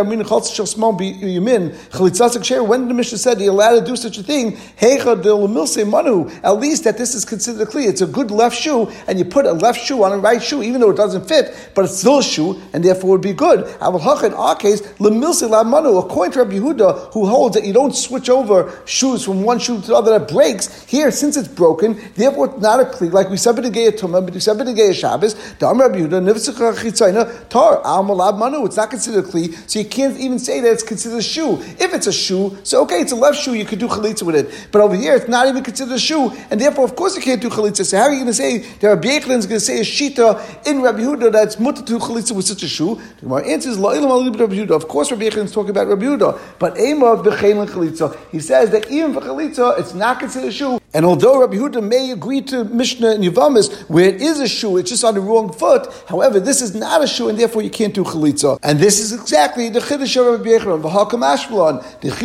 the 2.88 2.94
Mishnah 2.94 3.18
said 3.18 3.40
you're 3.40 3.52
allowed 3.52 3.80
to 3.80 3.86
do 3.86 3.96
such 3.96 4.18
a 4.18 4.22
thing, 4.22 4.52
Hecha 4.52 5.22
de 5.22 5.84
Manu. 5.84 6.28
at 6.42 6.58
least 6.58 6.84
that 6.84 6.98
this 6.98 7.14
is 7.14 7.25
considered 7.25 7.66
a 7.66 7.70
kli. 7.70 7.88
It's 7.88 8.00
a 8.00 8.06
good 8.06 8.30
left 8.30 8.56
shoe, 8.56 8.90
and 9.06 9.18
you 9.18 9.24
put 9.24 9.46
a 9.46 9.52
left 9.52 9.80
shoe 9.80 10.02
on 10.02 10.12
a 10.12 10.18
right 10.18 10.42
shoe, 10.42 10.62
even 10.62 10.80
though 10.80 10.90
it 10.90 10.96
doesn't 10.96 11.28
fit, 11.28 11.70
but 11.74 11.84
it's 11.84 11.98
still 11.98 12.18
a 12.18 12.22
shoe, 12.22 12.60
and 12.72 12.84
therefore 12.84 13.10
would 13.10 13.20
be 13.20 13.32
good. 13.32 13.60
In 13.60 14.34
our 14.34 14.56
case, 14.56 14.80
Lemilse 14.98 15.48
Lab 15.48 15.66
Manu, 15.66 15.98
according 15.98 16.32
to 16.32 16.38
Rabbi 16.40 16.54
Yehuda, 16.54 17.12
who 17.12 17.26
holds 17.26 17.54
that 17.56 17.64
you 17.64 17.72
don't 17.72 17.94
switch 17.94 18.28
over 18.28 18.80
shoes 18.86 19.24
from 19.24 19.42
one 19.42 19.58
shoe 19.58 19.80
to 19.80 19.86
the 19.86 19.94
other 19.94 20.18
that 20.18 20.28
breaks, 20.28 20.84
here, 20.84 21.10
since 21.10 21.36
it's 21.36 21.48
broken, 21.48 22.00
therefore 22.14 22.46
it's 22.46 22.60
not 22.60 22.80
a 22.80 22.84
kli. 22.84 23.12
Like 23.12 23.28
we 23.30 23.36
said 23.36 23.56
tumah, 23.56 24.24
but 24.24 24.34
we 24.34 24.40
said 24.40 24.56
Shabbos. 24.94 25.34
Rabbi 25.60 25.98
Yehuda 25.98 27.48
tar 27.48 28.32
manu. 28.32 28.64
It's 28.64 28.76
not 28.76 28.90
considered 28.90 29.24
a 29.24 29.28
kli, 29.28 29.54
so 29.70 29.78
you 29.78 29.84
can't 29.84 30.18
even 30.18 30.38
say 30.38 30.60
that 30.60 30.72
it's 30.72 30.82
considered 30.82 31.18
a 31.18 31.22
shoe. 31.22 31.58
If 31.78 31.92
it's 31.94 32.06
a 32.06 32.12
shoe, 32.12 32.56
so 32.62 32.82
okay, 32.82 33.00
it's 33.00 33.12
a 33.12 33.16
left 33.16 33.38
shoe, 33.38 33.54
you 33.54 33.64
could 33.64 33.78
do 33.78 33.88
chalitza 33.88 34.22
with 34.22 34.36
it. 34.36 34.68
But 34.72 34.80
over 34.82 34.94
here, 34.94 35.14
it's 35.14 35.28
not 35.28 35.46
even 35.48 35.62
considered 35.62 35.94
a 35.94 35.98
shoe, 35.98 36.30
and 36.50 36.60
therefore, 36.60 36.84
of 36.84 36.96
course, 36.96 37.16
you 37.16 37.22
can't 37.22 37.40
do 37.40 37.48
chalitza. 37.48 37.84
So 37.84 37.96
how 37.96 38.04
are 38.04 38.10
you 38.10 38.16
going 38.16 38.26
to 38.26 38.34
say 38.34 38.64
that 38.87 38.95
Rabbi 38.95 39.09
Yechon 39.09 39.38
is 39.38 39.47
going 39.47 39.59
to 39.59 39.61
say 39.61 39.81
a 39.81 39.83
shita 39.83 40.66
in 40.66 40.81
Rabbi 40.81 41.00
Yehuda 41.00 41.33
that's 41.33 41.59
mutter 41.59 41.83
to 41.83 41.99
chalitza 41.99 42.33
with 42.33 42.47
such 42.47 42.62
a 42.62 42.69
shoe. 42.69 42.95
The 43.16 43.23
Gemara 43.23 43.49
answers, 43.49 43.78
Rabbi 43.78 43.97
Yehuda. 43.97 44.71
Of 44.71 44.87
course, 44.87 45.11
Rabbi 45.11 45.25
Yechon 45.25 45.45
is 45.45 45.52
talking 45.52 45.71
about 45.71 45.88
Rabbi 45.88 46.05
Yehuda, 46.05 46.38
but 46.59 46.78
Ema 46.78 47.16
b'chein 47.16 47.66
chalitza. 47.66 48.16
He 48.31 48.38
says 48.38 48.71
that 48.71 48.90
even 48.90 49.12
for 49.12 49.21
chalitza, 49.21 49.78
it's 49.78 49.95
not 49.95 50.21
considered 50.21 50.49
a 50.49 50.52
shoe. 50.52 50.78
And 50.95 51.05
although 51.05 51.40
Rabbi 51.40 51.57
Yehuda 51.57 51.87
may 51.87 52.12
agree 52.12 52.43
to 52.43 52.64
Mishnah 52.64 53.11
and 53.11 53.25
Yavamis, 53.25 53.73
where 53.90 54.09
it 54.09 54.23
is 54.23 54.38
a 54.40 54.49
shoe, 54.49 54.76
it's 54.76 54.90
just 54.90 55.05
on 55.05 55.14
the 55.14 55.21
wrong 55.21 55.52
foot. 55.52 55.93
However, 56.09 56.38
this 56.38 56.62
is 56.62 56.75
not 56.75 57.02
a 57.02 57.07
shoe, 57.07 57.28
and 57.28 57.38
therefore 57.38 57.62
you 57.62 57.71
can't 57.71 57.93
do 57.93 58.05
chalitza. 58.05 58.59
And 58.62 58.78
this 58.78 59.00
is 59.00 59.12
exactly 59.12 59.69
the 59.69 59.81
chiddush 59.81 60.16
of 60.16 60.38
Rabbi 60.38 60.50
Yechon. 60.50 60.81
V'hakam 60.83 61.23
ashbalon 61.23 61.83
the 62.00 62.16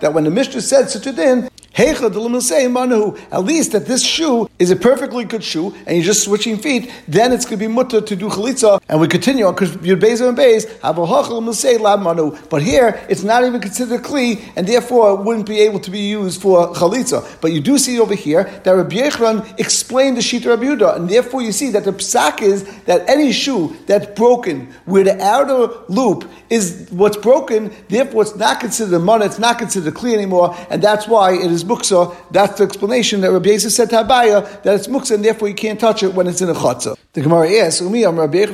that 0.00 0.14
when 0.14 0.24
the 0.24 0.30
Mishnah 0.30 0.60
said 0.60 0.90
such 0.90 1.06
a 1.06 1.12
din, 1.12 1.50
at 1.76 3.44
least 3.44 3.72
that 3.72 3.86
this 3.86 4.02
shoe 4.04 4.48
is 4.58 4.70
a 4.70 4.76
perfectly 4.76 5.24
good 5.24 5.42
shoe, 5.42 5.74
and 5.86 5.96
you're 5.96 6.04
just 6.04 6.24
switching 6.24 6.58
feet, 6.58 6.90
then 7.08 7.32
it's 7.32 7.44
going 7.44 7.58
to 7.58 7.68
be 7.68 7.72
mutter 7.72 8.00
to 8.00 8.16
do 8.16 8.28
chalitza. 8.28 8.80
And 8.88 9.00
we 9.00 9.08
continue 9.08 9.46
on 9.46 9.54
because 9.54 9.76
you're 9.84 9.96
beis 9.96 10.26
and 10.26 10.36
beis 10.36 10.66
have 10.80 10.98
a 10.98 11.54
say 11.54 11.78
lab 11.78 12.00
manu. 12.00 12.36
But 12.48 12.62
here 12.62 13.00
it's 13.08 13.22
not 13.22 13.44
even 13.44 13.60
considered 13.60 14.02
kli, 14.02 14.42
and 14.56 14.66
therefore 14.66 15.12
it 15.12 15.24
wouldn't 15.24 15.46
be 15.46 15.60
able 15.60 15.80
to 15.80 15.90
be 15.90 16.00
used 16.00 16.42
for 16.42 16.72
chalitza. 16.74 17.24
But 17.40 17.52
you 17.52 17.60
do 17.60 17.78
see 17.78 17.98
over 17.98 18.14
here 18.14 18.44
that 18.64 18.70
Rabbi 18.72 18.96
Yechron 18.96 19.58
explained 19.58 20.16
the 20.16 20.22
sheet 20.22 20.44
Rabbi 20.44 20.64
Yehuda, 20.64 20.96
and 20.96 21.08
therefore 21.08 21.42
you 21.42 21.52
see 21.52 21.70
that 21.70 21.84
the 21.84 21.92
psak 21.92 22.42
is 22.42 22.64
that 22.84 23.08
any 23.08 23.32
shoe 23.32 23.76
that's 23.86 24.06
broken 24.18 24.72
where 24.84 25.04
the 25.04 25.22
outer 25.22 25.72
loop 25.88 26.28
is 26.50 26.88
what's 26.90 27.16
broken, 27.16 27.72
therefore 27.88 28.22
it's 28.22 28.36
not 28.36 28.60
considered 28.60 28.94
a 28.94 28.98
mana, 28.98 29.24
it's 29.24 29.38
not 29.38 29.58
considered 29.58 29.94
kli 29.94 30.14
anymore, 30.14 30.54
and 30.68 30.82
that's 30.82 31.06
why 31.06 31.32
it 31.32 31.50
is 31.50 31.59
is 31.62 31.68
muksa, 31.68 32.14
that's 32.30 32.58
the 32.58 32.64
explanation 32.64 33.20
that 33.20 33.30
Rabbi 33.30 33.50
Yosef 33.50 33.72
said 33.72 33.90
to 33.90 33.96
Abaya 33.96 34.62
that 34.62 34.74
it's 34.74 34.86
muksa 34.86 35.14
and 35.14 35.24
therefore 35.24 35.48
you 35.48 35.54
can't 35.54 35.78
touch 35.78 36.02
it 36.02 36.14
when 36.14 36.26
it's 36.26 36.40
in 36.40 36.48
a 36.48 36.54
chatzah. 36.54 36.96
The 37.12 37.22
Gemara 37.22 37.50
asks, 37.54 37.80
Umi, 37.80 38.06
Rabbi 38.06 38.46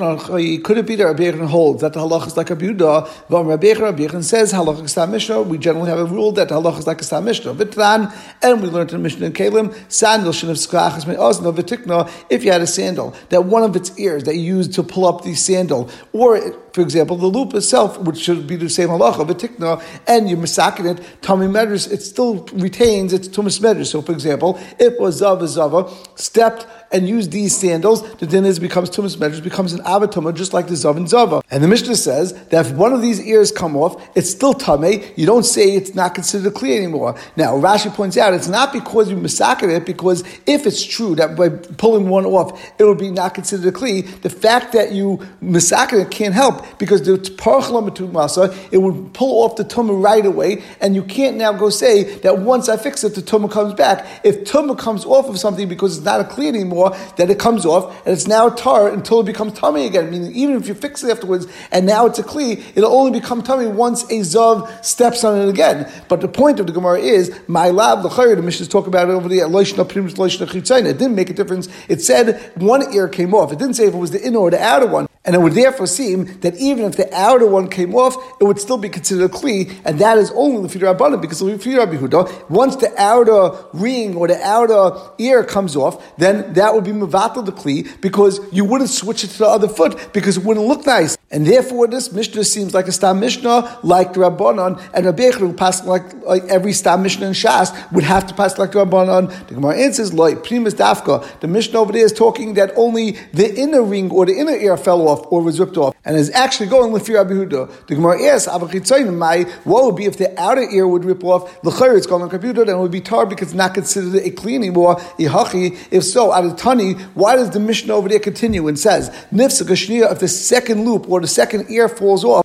could 0.62 0.78
it 0.78 0.86
be 0.86 0.96
that 0.96 1.04
Rabbi 1.04 1.30
holds 1.44 1.82
that 1.82 1.92
the 1.92 2.00
halach 2.00 2.26
is 2.26 2.38
like 2.38 2.48
a 2.48 2.56
Yehuda? 2.56 3.28
But 3.28 3.44
Rabbi 3.44 3.66
Yechon 3.66 4.24
says 4.24 4.50
halach 4.54 4.82
is 4.82 4.92
Stam 4.92 5.10
Mishnah. 5.10 5.42
We 5.42 5.58
generally 5.58 5.90
have 5.90 5.98
a 5.98 6.06
rule 6.06 6.32
that 6.32 6.48
halach 6.48 6.78
is 6.78 6.86
like 6.86 7.02
a 7.02 7.20
Mishnah. 7.20 7.52
Vitran, 7.52 8.10
and 8.40 8.62
we 8.62 8.70
learned 8.70 8.94
in 8.94 9.02
Mishnah 9.02 9.26
and 9.26 9.34
Kalim, 9.34 9.74
sandal 9.92 10.32
shouldn't 10.32 10.58
have 10.58 10.70
osno 11.18 11.54
vitikna. 11.54 12.10
If 12.30 12.44
you 12.44 12.52
had 12.52 12.62
a 12.62 12.66
sandal 12.66 13.14
that 13.28 13.44
one 13.44 13.62
of 13.62 13.76
its 13.76 13.98
ears 13.98 14.24
that 14.24 14.36
you 14.36 14.56
used 14.56 14.72
to 14.72 14.82
pull 14.82 15.04
up 15.04 15.22
the 15.22 15.34
sandal, 15.34 15.90
or 16.14 16.40
for 16.72 16.80
example, 16.80 17.18
the 17.18 17.26
loop 17.26 17.52
itself, 17.52 17.98
which 18.00 18.16
should 18.18 18.46
be 18.46 18.56
the 18.56 18.70
same 18.70 18.88
halacha, 18.88 19.26
vitikna, 19.26 19.82
and 20.06 20.30
you 20.30 20.36
masakin 20.38 20.96
it, 20.96 21.04
Tommy 21.20 21.46
Medras, 21.46 21.92
it 21.92 22.00
still 22.00 22.46
retains 22.54 23.12
its 23.12 23.28
tumas 23.28 23.60
Medras. 23.60 23.88
So, 23.88 24.00
for 24.00 24.12
example, 24.12 24.58
if 24.78 24.98
was 24.98 25.16
Zava 25.16 25.46
Zava 25.46 25.92
stepped 26.14 26.66
and 26.92 27.08
use 27.08 27.28
these 27.28 27.56
sandals, 27.56 28.02
the 28.16 28.26
din 28.26 28.44
is 28.44 28.58
becomes 28.58 28.90
tumas 28.90 29.18
measures, 29.18 29.40
becomes 29.40 29.72
an 29.72 29.80
avatuma, 29.80 30.34
just 30.34 30.52
like 30.52 30.68
the 30.68 30.74
zav 30.74 30.96
and 30.96 31.08
zava. 31.08 31.42
And 31.50 31.62
the 31.62 31.68
Mishnah 31.68 31.96
says 31.96 32.32
that 32.48 32.66
if 32.66 32.72
one 32.72 32.92
of 32.92 33.02
these 33.02 33.20
ears 33.20 33.50
come 33.50 33.76
off, 33.76 34.08
it's 34.16 34.30
still 34.30 34.54
tame. 34.54 35.02
You 35.16 35.26
don't 35.26 35.44
say 35.44 35.74
it's 35.74 35.94
not 35.94 36.14
considered 36.14 36.54
clear 36.54 36.78
anymore. 36.78 37.16
Now 37.36 37.54
Rashi 37.54 37.92
points 37.92 38.16
out 38.16 38.34
it's 38.34 38.48
not 38.48 38.72
because 38.72 39.10
you 39.10 39.16
massacred 39.16 39.70
it, 39.70 39.84
because 39.84 40.22
if 40.46 40.66
it's 40.66 40.84
true 40.84 41.14
that 41.16 41.36
by 41.36 41.48
pulling 41.48 42.08
one 42.08 42.24
off, 42.24 42.62
it 42.78 42.84
will 42.84 42.94
be 42.94 43.10
not 43.10 43.34
considered 43.34 43.74
a 43.74 43.76
kli. 43.76 44.20
The 44.22 44.30
fact 44.30 44.72
that 44.72 44.92
you 44.92 45.26
massacred 45.40 46.00
it 46.00 46.10
can't 46.10 46.34
help 46.34 46.78
because 46.78 47.02
the 47.02 47.16
masa, 47.16 48.54
it 48.72 48.78
would 48.78 49.12
pull 49.12 49.42
off 49.44 49.56
the 49.56 49.64
tumah 49.64 50.02
right 50.02 50.24
away, 50.24 50.62
and 50.80 50.94
you 50.94 51.02
can't 51.02 51.36
now 51.36 51.52
go 51.52 51.70
say 51.70 52.04
that 52.18 52.38
once 52.38 52.68
I 52.68 52.76
fix 52.76 53.02
it, 53.04 53.14
the 53.14 53.22
tumah 53.22 53.50
comes 53.50 53.74
back. 53.74 54.06
If 54.24 54.44
tumah 54.44 54.78
comes 54.78 55.04
off 55.04 55.28
of 55.28 55.38
something 55.38 55.68
because 55.68 55.96
it's 55.96 56.04
not 56.04 56.20
a 56.20 56.24
kli 56.24 56.46
anymore 56.48 56.75
anymore, 56.76 56.96
that 57.16 57.30
it 57.30 57.38
comes 57.38 57.64
off, 57.64 58.04
and 58.06 58.12
it's 58.12 58.26
now 58.26 58.48
tar 58.48 58.88
until 58.88 59.20
it 59.20 59.26
becomes 59.26 59.54
tummy 59.54 59.86
again. 59.86 60.10
Meaning, 60.10 60.32
even 60.34 60.56
if 60.56 60.68
you 60.68 60.74
fix 60.74 61.02
it 61.02 61.10
afterwards, 61.10 61.46
and 61.72 61.86
now 61.86 62.06
it's 62.06 62.18
a 62.18 62.22
kli, 62.22 62.62
it'll 62.74 62.92
only 62.92 63.18
become 63.18 63.42
tummy 63.42 63.66
once 63.66 64.04
a 64.04 64.20
zav 64.20 64.84
steps 64.84 65.24
on 65.24 65.40
it 65.40 65.48
again. 65.48 65.90
But 66.08 66.20
the 66.20 66.28
point 66.28 66.60
of 66.60 66.66
the 66.66 66.72
Gemara 66.72 67.00
is, 67.00 67.38
my 67.46 67.70
lab, 67.70 68.02
the 68.02 68.08
chayr, 68.08 68.36
the 68.36 68.42
Mishnah 68.42 68.66
talk 68.66 68.86
about 68.86 69.08
it 69.08 69.12
over 69.12 69.28
the. 69.28 69.36
It 69.46 70.98
didn't 70.98 71.14
make 71.14 71.30
a 71.30 71.34
difference. 71.34 71.68
It 71.88 72.02
said 72.02 72.52
one 72.56 72.92
ear 72.94 73.08
came 73.08 73.34
off. 73.34 73.52
It 73.52 73.58
didn't 73.58 73.74
say 73.74 73.86
if 73.86 73.94
it 73.94 73.98
was 73.98 74.10
the 74.10 74.24
inner 74.24 74.38
or 74.38 74.50
the 74.50 74.62
outer 74.62 74.86
one. 74.86 75.06
And 75.24 75.34
it 75.34 75.40
would 75.40 75.54
therefore 75.54 75.88
seem 75.88 76.40
that 76.40 76.54
even 76.56 76.84
if 76.84 76.96
the 76.96 77.12
outer 77.12 77.46
one 77.46 77.68
came 77.68 77.94
off, 77.94 78.16
it 78.40 78.44
would 78.44 78.60
still 78.60 78.78
be 78.78 78.88
considered 78.88 79.24
a 79.24 79.28
kli, 79.28 79.74
and 79.84 79.98
that 79.98 80.18
is 80.18 80.30
only 80.32 80.68
the 80.68 80.78
Rabbanim, 80.78 81.20
because 81.20 81.40
the 81.40 81.46
Rabbi 81.46 81.96
Huda, 81.96 82.48
once 82.48 82.76
the 82.76 82.92
outer 82.96 83.50
ring 83.72 84.14
or 84.14 84.28
the 84.28 84.40
outer 84.40 84.96
ear 85.18 85.42
comes 85.42 85.74
off, 85.74 86.16
then 86.16 86.52
that 86.54 86.65
would 86.74 86.84
be 86.84 86.92
Mavatal 86.92 87.44
the 87.44 87.52
Kli 87.52 88.00
because 88.00 88.40
you 88.52 88.64
wouldn't 88.64 88.90
switch 88.90 89.24
it 89.24 89.28
to 89.28 89.38
the 89.38 89.46
other 89.46 89.68
foot 89.68 90.12
because 90.12 90.36
it 90.36 90.44
wouldn't 90.44 90.66
look 90.66 90.86
nice. 90.86 91.16
And 91.28 91.44
therefore, 91.44 91.88
this 91.88 92.12
Mishnah 92.12 92.44
seems 92.44 92.72
like 92.72 92.86
a 92.86 92.92
Stam 92.92 93.18
Mishnah, 93.18 93.80
like 93.82 94.12
the 94.12 94.20
Rabbanon, 94.20 94.80
and 94.94 95.06
Rabbi 95.06 95.24
Echron 95.24 95.56
pass 95.56 95.84
like, 95.84 96.14
like 96.22 96.44
every 96.44 96.72
Stam 96.72 97.02
Mishnah 97.02 97.26
in 97.26 97.32
Shas 97.32 97.92
would 97.92 98.04
have 98.04 98.28
to 98.28 98.34
pass 98.34 98.58
like 98.58 98.70
the 98.70 98.84
Rabbanon. 98.84 99.48
The 99.48 99.54
Gemara 99.54 99.76
answers, 99.76 100.14
like 100.14 100.44
Primus 100.44 100.74
Dafka. 100.74 101.40
The 101.40 101.48
Mishnah 101.48 101.80
over 101.80 101.92
there 101.92 102.04
is 102.04 102.12
talking 102.12 102.54
that 102.54 102.72
only 102.76 103.18
the 103.32 103.52
inner 103.58 103.82
ring 103.82 104.12
or 104.12 104.24
the 104.24 104.38
inner 104.38 104.54
ear 104.54 104.76
fell 104.76 105.08
off 105.08 105.26
or 105.32 105.42
was 105.42 105.58
ripped 105.58 105.76
off, 105.76 105.96
and 106.04 106.16
is 106.16 106.30
actually 106.30 106.68
going 106.68 106.92
with 106.92 107.08
Rabbi 107.08 107.32
Huda. 107.32 107.86
The 107.88 107.94
Gemara 107.96 108.22
asks, 108.22 108.46
my 108.46 109.42
what 109.64 109.84
would 109.84 109.96
be 109.96 110.04
if 110.04 110.18
the 110.18 110.38
outer 110.40 110.62
ear 110.62 110.86
would 110.86 111.04
rip 111.04 111.24
off? 111.24 111.60
The 111.62 111.70
it's 111.96 112.06
going 112.06 112.22
on 112.22 112.30
computer, 112.30 112.64
then 112.64 112.76
it 112.76 112.80
would 112.80 112.92
be 112.92 113.00
tar 113.00 113.26
because 113.26 113.48
it's 113.48 113.56
not 113.56 113.74
considered 113.74 114.14
a 114.22 114.30
clean 114.30 114.62
anymore. 114.62 115.00
If 115.18 116.04
so, 116.04 116.30
out 116.30 116.44
of 116.44 116.56
Tani, 116.56 116.92
why 117.14 117.34
does 117.34 117.50
the 117.50 117.58
Mishnah 117.58 117.92
over 117.92 118.08
there 118.08 118.20
continue 118.20 118.68
and 118.68 118.78
says, 118.78 119.10
Nifsa 119.32 119.64
Gashniya, 119.66 120.12
if 120.12 120.20
the 120.20 120.28
second 120.28 120.84
loop 120.84 121.06
the 121.20 121.26
second 121.26 121.70
ear 121.70 121.88
falls 121.88 122.24
off, 122.24 122.44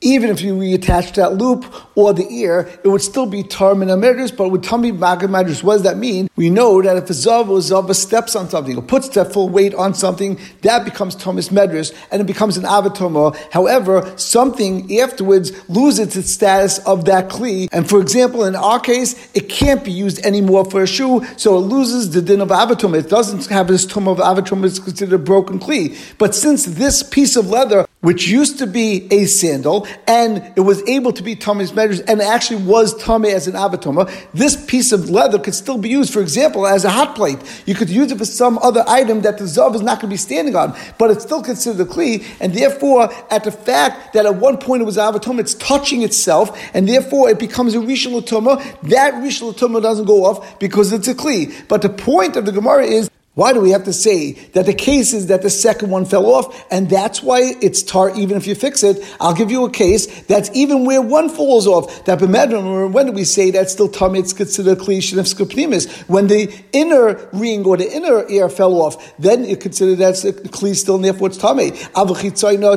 even 0.00 0.30
if 0.30 0.40
you 0.42 0.54
reattach 0.54 1.14
that 1.14 1.34
loop 1.34 1.64
or 1.96 2.12
the 2.12 2.26
ear, 2.30 2.70
it 2.84 2.88
would 2.88 3.02
still 3.02 3.26
be 3.26 3.42
Tarmin 3.42 3.88
Amedris, 3.88 4.36
but 4.36 4.50
with 4.50 4.62
Tami 4.64 4.96
Magamedris, 4.96 5.64
what 5.64 5.74
does 5.74 5.82
that 5.82 5.96
mean? 5.96 6.30
We 6.36 6.50
know 6.50 6.80
that 6.80 6.96
if 6.96 7.10
a 7.10 7.12
Zav 7.12 7.48
or 7.48 7.60
Zava 7.60 7.94
steps 7.94 8.36
on 8.36 8.48
something 8.48 8.76
or 8.76 8.82
puts 8.82 9.08
that 9.10 9.32
full 9.32 9.48
weight 9.48 9.74
on 9.74 9.94
something, 9.94 10.38
that 10.62 10.84
becomes 10.84 11.16
Tumas 11.16 11.50
Medris 11.50 11.92
and 12.12 12.20
it 12.20 12.26
becomes 12.26 12.56
an 12.56 12.62
Avatoma. 12.62 13.36
However, 13.50 14.12
something 14.16 15.00
afterwards 15.00 15.50
loses 15.68 16.16
its 16.16 16.30
status 16.30 16.78
of 16.86 17.06
that 17.06 17.28
Kli. 17.28 17.68
And 17.72 17.88
for 17.88 18.00
example, 18.00 18.44
in 18.44 18.54
our 18.54 18.78
case, 18.78 19.28
it 19.34 19.48
can't 19.48 19.82
be 19.84 19.90
used 19.90 20.24
anymore 20.24 20.64
for 20.64 20.84
a 20.84 20.86
shoe, 20.86 21.24
so 21.36 21.56
it 21.56 21.62
loses 21.62 22.10
the 22.10 22.22
din 22.22 22.40
of 22.40 22.50
Avatoma. 22.50 23.00
It 23.00 23.08
doesn't 23.08 23.46
have 23.46 23.66
this 23.66 23.84
tum 23.84 24.06
of 24.06 24.18
Avatoma, 24.18 24.66
it's 24.66 24.78
considered 24.78 25.14
a 25.14 25.18
broken 25.18 25.58
But 26.18 26.34
since 26.34 26.64
this 26.64 27.02
piece 27.02 27.36
of 27.36 27.48
leather, 27.48 27.86
which 28.00 28.28
used 28.28 28.58
to 28.58 28.66
be 28.66 29.08
a 29.12 29.26
sandal, 29.26 29.86
and 30.06 30.52
it 30.56 30.60
was 30.60 30.82
able 30.88 31.12
to 31.12 31.22
be 31.22 31.34
tummy's 31.34 31.72
measures, 31.72 32.00
and 32.00 32.22
actually 32.22 32.62
was 32.62 32.96
tummy 33.02 33.30
as 33.30 33.48
an 33.48 33.54
avatoma, 33.54 34.08
this 34.32 34.56
piece 34.66 34.92
of 34.92 35.10
leather 35.10 35.38
could 35.38 35.54
still 35.54 35.78
be 35.78 35.88
used, 35.88 36.12
for 36.12 36.20
example, 36.20 36.66
as 36.66 36.84
a 36.84 36.90
hot 36.90 37.16
plate. 37.16 37.38
You 37.66 37.74
could 37.74 37.90
use 37.90 38.12
it 38.12 38.18
for 38.18 38.24
some 38.24 38.58
other 38.62 38.84
item 38.86 39.22
that 39.22 39.38
the 39.38 39.44
zav 39.44 39.74
is 39.74 39.82
not 39.82 40.00
going 40.00 40.10
to 40.10 40.14
be 40.14 40.16
standing 40.16 40.54
on, 40.54 40.76
but 40.96 41.10
it's 41.10 41.24
still 41.24 41.42
considered 41.42 41.86
a 41.86 41.90
kli, 41.90 42.24
and 42.40 42.54
therefore, 42.54 43.12
at 43.30 43.44
the 43.44 43.52
fact 43.52 44.14
that 44.14 44.26
at 44.26 44.36
one 44.36 44.58
point 44.58 44.82
it 44.82 44.86
was 44.86 44.96
avatoma, 44.96 45.40
it's 45.40 45.54
touching 45.54 46.02
itself, 46.02 46.56
and 46.74 46.88
therefore 46.88 47.28
it 47.28 47.38
becomes 47.38 47.74
a 47.74 47.78
rishon 47.78 48.08
that 48.18 49.14
rishon 49.14 49.82
doesn't 49.82 50.06
go 50.06 50.24
off 50.24 50.58
because 50.58 50.92
it's 50.92 51.08
a 51.08 51.14
kli. 51.14 51.52
But 51.68 51.82
the 51.82 51.88
point 51.88 52.36
of 52.36 52.46
the 52.46 52.52
Gemara 52.52 52.84
is 52.84 53.10
why 53.38 53.52
do 53.52 53.60
we 53.60 53.70
have 53.70 53.84
to 53.84 53.92
say 53.92 54.32
that 54.54 54.66
the 54.66 54.74
case 54.74 55.12
is 55.12 55.28
that 55.28 55.42
the 55.42 55.48
second 55.48 55.90
one 55.90 56.04
fell 56.04 56.26
off 56.26 56.66
and 56.72 56.90
that's 56.90 57.22
why 57.22 57.54
it's 57.62 57.84
tar 57.84 58.10
even 58.16 58.36
if 58.36 58.48
you 58.48 58.56
fix 58.56 58.82
it? 58.82 58.96
I'll 59.20 59.32
give 59.32 59.48
you 59.48 59.64
a 59.64 59.70
case 59.70 60.22
that's 60.22 60.50
even 60.54 60.84
where 60.84 61.00
one 61.00 61.28
falls 61.28 61.68
off. 61.68 62.04
That 62.06 62.20
when 62.20 63.06
do 63.06 63.12
we 63.12 63.22
say 63.22 63.52
that's 63.52 63.72
still 63.72 63.88
tar? 63.88 64.16
It's 64.16 64.32
considered 64.32 64.78
klishin 64.78 65.18
of 65.20 66.08
When 66.08 66.26
the 66.26 66.52
inner 66.72 67.28
ring 67.32 67.64
or 67.64 67.76
the 67.76 67.88
inner 67.88 68.28
ear 68.28 68.48
fell 68.48 68.74
off, 68.82 69.16
then 69.20 69.44
you 69.44 69.56
consider 69.56 69.94
that's 69.94 70.24
a 70.24 70.32
kli 70.32 70.74
still 70.74 70.96
and 70.96 71.04
therefore 71.04 71.28
it's 71.28 71.36
tame. 71.36 71.76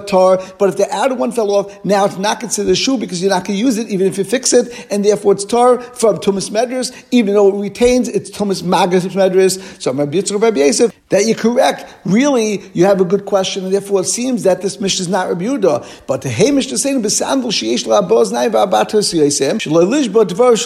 tar. 0.05 0.37
But 0.59 0.69
if 0.69 0.77
the 0.77 0.87
outer 0.91 1.15
one 1.15 1.31
fell 1.31 1.49
off, 1.49 1.83
now 1.83 2.05
it's 2.05 2.19
not 2.19 2.39
considered 2.39 2.69
a 2.69 2.75
shoe 2.75 2.99
because 2.99 3.19
you're 3.19 3.31
not 3.31 3.45
going 3.45 3.57
to 3.57 3.65
use 3.65 3.79
it 3.79 3.89
even 3.89 4.05
if 4.05 4.15
you 4.15 4.25
fix 4.25 4.53
it, 4.53 4.85
and 4.91 5.03
therefore 5.03 5.33
it's 5.33 5.43
tar 5.43 5.81
from 5.81 6.17
tumas 6.17 6.51
medras, 6.51 6.93
even 7.09 7.33
though 7.33 7.47
it 7.47 7.59
retains 7.59 8.07
its 8.07 8.29
tumas 8.29 8.61
magas 8.61 9.05
medras. 9.15 9.57
So 9.81 9.91
Rabbi 9.91 10.17
Yitzchak 10.19 10.50
Rabbi 10.51 10.65
Yosef, 10.65 10.91
that 11.09 11.25
you're 11.25 11.35
correct. 11.35 11.93
Really, 12.05 12.61
you 12.73 12.85
have 12.85 12.99
a 13.01 13.05
good 13.05 13.25
question, 13.25 13.63
and 13.63 13.73
therefore 13.73 14.01
it 14.01 14.05
seems 14.05 14.43
that 14.43 14.61
this 14.61 14.79
mission 14.79 15.03
is 15.03 15.07
not 15.07 15.29
Rabbi 15.29 15.45
Yehuda. 15.45 16.05
But 16.07 16.21
the 16.21 16.29
dvar 16.29 16.51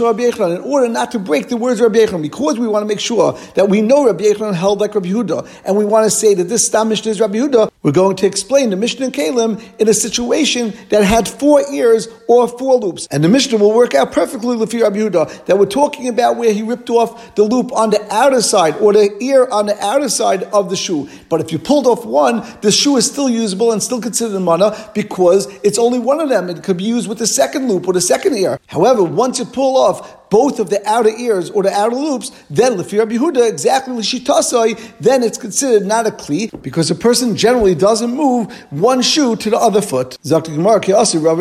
Rabbi 0.05 0.23
Yechon 0.23 0.55
in 0.55 0.61
order 0.63 0.87
not 0.87 1.11
to 1.11 1.19
break 1.19 1.49
the 1.49 1.57
words 1.57 1.79
of 1.79 1.91
Rabbi 1.91 2.05
Yechon, 2.05 2.21
because 2.21 2.57
we 2.57 2.67
want 2.67 2.83
to 2.83 2.87
make 2.87 2.99
sure 2.99 3.33
that 3.55 3.69
we 3.69 3.81
know 3.81 4.05
Rabbi 4.05 4.23
Yechon 4.23 4.53
held 4.53 4.81
like 4.81 4.95
Rabbi 4.95 5.09
Yehuda, 5.09 5.47
and 5.65 5.77
we 5.77 5.85
want 5.85 6.05
to 6.05 6.11
say 6.11 6.33
that 6.33 6.45
this 6.45 6.65
Stam 6.65 6.89
Mishnah 6.89 7.11
is 7.11 7.19
Rabbi 7.19 7.37
Yehuda. 7.37 7.71
We're 7.83 7.91
going 7.91 8.15
to 8.17 8.25
explain 8.25 8.71
the 8.71 8.75
Mishnah 8.75 9.05
in 9.07 9.11
Kalim 9.11 9.61
in 9.79 9.87
a 9.87 9.93
situation 9.93 10.73
that 10.89 11.03
had 11.03 11.27
four 11.27 11.61
ears 11.71 12.07
or 12.27 12.47
four 12.47 12.79
loops, 12.79 13.07
and 13.11 13.23
the 13.23 13.29
Mishnah 13.29 13.57
will 13.57 13.73
work 13.73 13.93
out 13.93 14.11
perfectly 14.11 14.57
with 14.57 14.73
Rabbi 14.73 14.97
Yehuda 14.97 15.45
that 15.45 15.57
we're 15.57 15.65
talking 15.67 16.07
about 16.07 16.37
where 16.37 16.51
he 16.51 16.63
ripped 16.63 16.89
off 16.89 17.35
the 17.35 17.43
loop 17.43 17.71
on 17.73 17.91
the 17.91 18.13
outer 18.13 18.41
side 18.41 18.75
or 18.77 18.93
the 18.93 19.15
ear 19.21 19.47
on 19.51 19.64
the 19.65 19.83
outer 19.83 20.09
side 20.09 20.43
of 20.43 20.69
the 20.69 20.75
shoe. 20.75 21.09
But 21.29 21.41
if 21.41 21.51
you 21.51 21.59
pulled 21.59 21.87
off 21.87 22.05
one, 22.05 22.43
the 22.61 22.71
shoe 22.71 22.97
is 22.97 23.05
still 23.05 23.29
usable 23.29 23.71
and 23.71 23.81
still 23.81 24.01
considered 24.01 24.39
mana 24.39 24.75
because 24.93 25.47
it's 25.63 25.77
only 25.77 25.99
one 25.99 26.19
of 26.19 26.29
them. 26.29 26.49
It 26.49 26.63
could 26.63 26.77
be 26.77 26.83
used 26.83 27.07
with 27.07 27.17
the 27.17 27.27
second 27.27 27.67
loop 27.67 27.87
or 27.87 27.93
the 27.93 28.01
second 28.01 28.35
ear. 28.37 28.59
However, 28.67 29.03
once 29.03 29.39
you 29.39 29.45
pull 29.45 29.77
off 29.77 30.29
both 30.29 30.59
of 30.59 30.69
the 30.69 30.81
outer 30.89 31.09
ears 31.09 31.49
or 31.51 31.63
the 31.63 31.71
outer 31.71 31.95
loops, 31.95 32.31
then 32.49 32.73
Lefi 32.77 32.99
Rabbi 32.99 33.15
Yehuda, 33.15 33.47
exactly 33.49 33.93
Lishitasai, 33.95 34.93
then 34.99 35.23
it's 35.23 35.37
considered 35.37 35.85
not 35.85 36.07
a 36.07 36.11
kli 36.11 36.49
because 36.61 36.89
a 36.91 36.95
person 36.95 37.35
generally 37.35 37.75
doesn't 37.75 38.13
move 38.13 38.51
one 38.71 39.01
shoe 39.01 39.35
to 39.35 39.49
the 39.49 39.57
other 39.57 39.81
foot. 39.81 40.17
Rabbi 40.25 40.49
Rabbi 40.51 40.91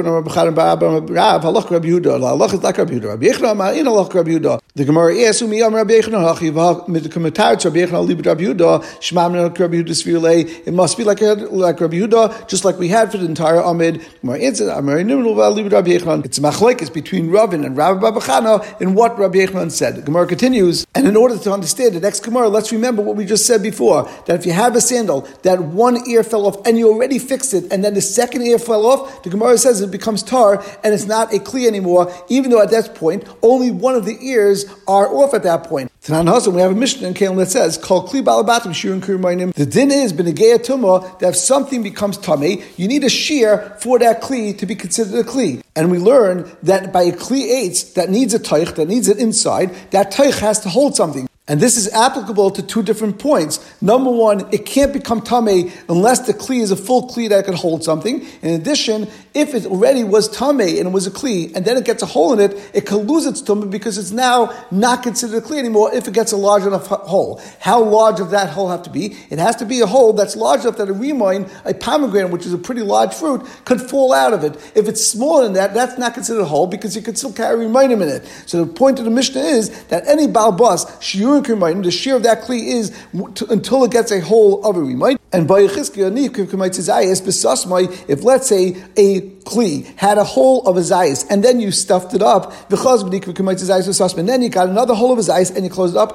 Rabbi 0.05 0.31
Rabbi 0.31 1.15
Rabbi 1.15 1.75
Rabbi 4.15 4.31
Yehuda. 4.31 4.61
The 4.77 4.85
Gemara 4.85 5.15
is, 5.15 5.41
Umi 5.41 5.59
Yam 5.59 5.73
Rabbi 5.73 6.01
Yechna, 6.01 6.35
Hachi, 6.35 6.51
to 7.61 7.71
Rabbi 7.71 7.79
Yechna, 7.79 8.05
Libet 8.05 8.27
Rabbi 8.27 8.43
Yehuda, 8.43 8.83
Shmam 8.99 9.57
Rabbi 9.57 9.77
Yehuda 9.77 9.91
Svirle, 9.91 10.67
it 10.67 10.75
must 10.75 10.99
be 10.99 11.05
like, 11.05 11.21
like 11.21 11.81
Rabbi 11.81 11.99
Yehuda, 11.99 12.49
just 12.49 12.65
like 12.65 12.77
we 12.77 12.89
had 12.89 13.13
for 13.13 13.19
the 13.19 13.25
entire 13.25 13.61
Amid. 13.61 14.05
Gemara 14.21 14.41
answered, 14.41 14.69
Amari 14.71 15.05
Nimnu, 15.05 15.33
Libet 15.37 15.71
Rabbi 15.71 15.91
Yechna. 15.91 16.25
It's 16.25 16.41
machlekes 16.41 16.93
between 16.93 17.31
Ravin 17.31 17.65
and 17.65 17.77
Rabbi 17.77 18.01
Babachana 18.01 18.81
in 18.81 18.95
what 18.95 19.17
Rabbi 19.17 19.47
Yechanan 19.47 19.71
said. 19.71 20.05
Gemara 20.05 20.27
continues, 20.27 20.89
and 20.97 21.07
in 21.07 21.15
order 21.15 21.39
to 21.39 21.53
understand 21.53 21.95
the 21.95 22.01
next 22.01 22.25
Gemara, 22.25 22.49
let's 22.49 22.73
remember 22.73 23.01
what 23.01 23.15
we 23.15 23.25
just 23.25 23.47
said 23.47 23.63
before, 23.63 24.11
that 24.27 24.41
if 24.41 24.45
you 24.45 24.51
have 24.51 24.75
a 24.75 24.81
sandal, 24.81 25.21
that 25.43 25.61
one 25.61 26.05
ear 26.09 26.25
fell 26.25 26.49
off 26.49 26.67
and 26.67 26.77
you 26.77 26.89
already 26.89 27.21
fixed 27.21 27.55
it, 27.55 27.73
and 27.73 27.85
then 27.85 27.95
the 27.95 28.03
second 28.03 28.43
ear 28.43 28.59
fell 28.59 28.85
off, 28.87 29.23
the 29.23 29.31
Gemara 29.31 29.57
says 29.57 29.81
it 29.81 29.93
becomes 29.93 30.25
tar, 30.25 30.65
and 30.83 30.93
it's 30.93 31.07
not 31.07 31.33
a 31.33 31.39
kli 31.39 31.69
anymore, 31.69 32.13
even 32.29 32.51
though 32.51 32.61
at 32.61 32.73
that 32.73 32.97
point, 32.97 33.23
only 33.41 33.71
one 33.71 33.95
of 33.95 34.05
the 34.05 34.19
ears 34.21 34.64
are 34.87 35.09
off 35.09 35.35
at 35.35 35.43
that 35.45 35.65
point. 35.65 35.91
Tanan 36.05 36.33
Hasan, 36.33 36.55
we 36.55 36.61
have 36.61 36.73
a 36.73 36.75
Mishnah 36.75 37.09
in 37.09 37.15
Kalim 37.15 37.37
that 37.37 37.51
says, 37.51 37.79
"Call 37.79 38.07
kli 38.07 38.23
balabatim 38.23 38.73
shirin 38.73 39.01
kurimayim." 39.01 39.55
The 39.55 39.67
din 39.67 39.91
is 39.91 40.13
benegaya 40.13 40.59
tumah 40.59 41.19
that 41.21 41.31
if 41.31 41.37
something 41.37 41.83
becomes 41.83 42.19
tummy, 42.19 42.63
you 42.77 42.89
need 42.89 43.05
a 43.05 43.09
shear 43.09 43.77
for 43.81 43.99
that 43.99 44.21
kli 44.21 44.57
to 44.59 44.67
be 44.67 44.75
considered 44.75 45.19
a 45.19 45.29
kli. 45.29 45.63
And 45.75 45.91
we 45.91 45.99
learn 45.99 46.51
that 46.63 46.93
by 46.93 47.03
a 47.03 47.13
kli 47.13 47.95
that 47.95 48.11
needs 48.11 48.35
a 48.35 48.39
taich, 48.39 48.75
that 48.75 48.89
needs 48.89 49.09
it 49.09 49.19
inside, 49.19 49.71
that 49.91 50.13
taich 50.13 50.39
has 50.41 50.61
to 50.61 50.69
hold 50.69 50.95
something. 50.97 51.27
And 51.47 51.61
this 51.61 51.77
is 51.77 51.93
applicable 51.93 52.53
to 52.53 52.63
two 52.63 52.83
different 52.83 53.19
points. 53.19 53.61
Number 53.83 54.11
one, 54.11 54.49
it 54.51 54.65
can't 54.65 54.95
become 54.95 55.21
tame 55.21 55.71
unless 55.91 56.21
the 56.21 56.33
kli 56.33 56.63
is 56.63 56.71
a 56.71 56.77
full 56.77 57.07
kli 57.07 57.29
that 57.29 57.45
can 57.45 57.53
hold 57.53 57.85
something. 57.85 58.27
In 58.41 58.55
addition, 58.55 59.09
if 59.35 59.53
it 59.53 59.67
already 59.67 60.05
was 60.05 60.27
tame 60.35 60.61
and 60.61 60.89
it 60.89 60.91
was 60.91 61.07
a 61.07 61.11
kli, 61.11 61.55
and 61.55 61.63
then 61.67 61.77
it 61.77 61.85
gets 61.85 62.03
a 62.03 62.07
hole 62.07 62.33
in 62.33 62.41
it, 62.41 62.71
it 62.73 62.87
can 62.87 63.01
lose 63.01 63.27
its 63.27 63.43
tame 63.43 63.69
because 63.69 63.99
it's 63.99 64.11
now 64.11 64.55
not 64.71 65.03
considered 65.03 65.45
a 65.45 65.47
kli 65.47 65.59
anymore 65.59 65.95
if 65.95 66.09
it 66.09 66.15
gets 66.15 66.33
a 66.33 66.37
large 66.39 66.63
enough 66.63 66.87
hole. 66.87 67.43
How 67.61 67.83
large 67.85 68.17
does 68.17 68.31
that 68.31 68.49
hole 68.49 68.71
have 68.71 68.83
to 68.85 68.91
be? 68.91 69.15
It 69.29 69.39
has 69.39 69.57
to 69.57 69.67
be 69.67 69.81
a 69.81 69.87
hole 69.87 70.15
that's 70.15 70.37
large 70.37 70.63
enough 70.63 70.79
that 70.79 70.89
a 70.89 70.95
remoin, 70.95 71.51
a 71.67 71.75
pomegranate, 71.75 72.31
which 72.31 72.47
is 72.47 72.55
a 72.55 72.59
pretty 72.59 72.81
large 72.81 73.13
fruit, 73.13 73.43
could 73.67 73.83
fall 73.83 74.15
out 74.15 74.33
of 74.33 74.45
it. 74.45 74.55
If 74.75 74.89
it's 74.89 75.07
smaller 75.07 75.45
than 75.45 75.53
that, 75.53 75.75
that's 75.75 75.99
not 75.99 76.15
considered 76.15 76.41
a 76.41 76.47
hole 76.47 76.67
because 76.67 76.97
you 76.97 77.03
could 77.03 77.19
still 77.19 77.35
carry 77.35 77.67
remoinim 77.67 78.01
in 78.01 78.09
it. 78.09 78.25
So 78.47 78.65
the 78.65 78.73
point 78.73 78.99
of 78.99 79.05
the 79.05 79.11
Mishnah 79.11 79.43
is 79.43 79.85
that 79.89 80.09
any 80.09 80.27
balbas, 80.27 80.87
shiur 81.03 81.34
the 81.43 81.91
shear 81.91 82.17
of 82.17 82.23
that 82.23 82.43
kli 82.43 82.67
is 82.67 82.93
until 83.51 83.85
it 83.85 83.91
gets 83.91 84.11
a 84.13 84.21
hole 84.21 84.65
of 84.65 84.77
a 84.77 84.81
remoin. 84.81 85.19
And 85.35 85.49
by 85.49 85.61
if 85.61 85.77
let's 88.25 88.47
say 88.47 88.77
a 88.97 89.35
kli 89.45 89.85
had 89.97 90.17
a 90.17 90.25
hole 90.25 90.67
of 90.67 90.77
a 90.77 90.81
zayis 90.81 91.27
and 91.29 91.45
then 91.45 91.61
you 91.61 91.71
stuffed 91.71 92.15
it 92.15 92.23
up, 92.23 92.53
and 92.71 94.29
then 94.29 94.43
you 94.43 94.49
got 94.49 94.69
another 94.69 94.95
hole 94.95 95.13
of 95.13 95.19
a 95.19 95.23
zayis 95.23 95.55
and 95.55 95.65
you 95.65 95.71
closed 95.71 95.95
it 95.95 95.99
up 95.99 96.13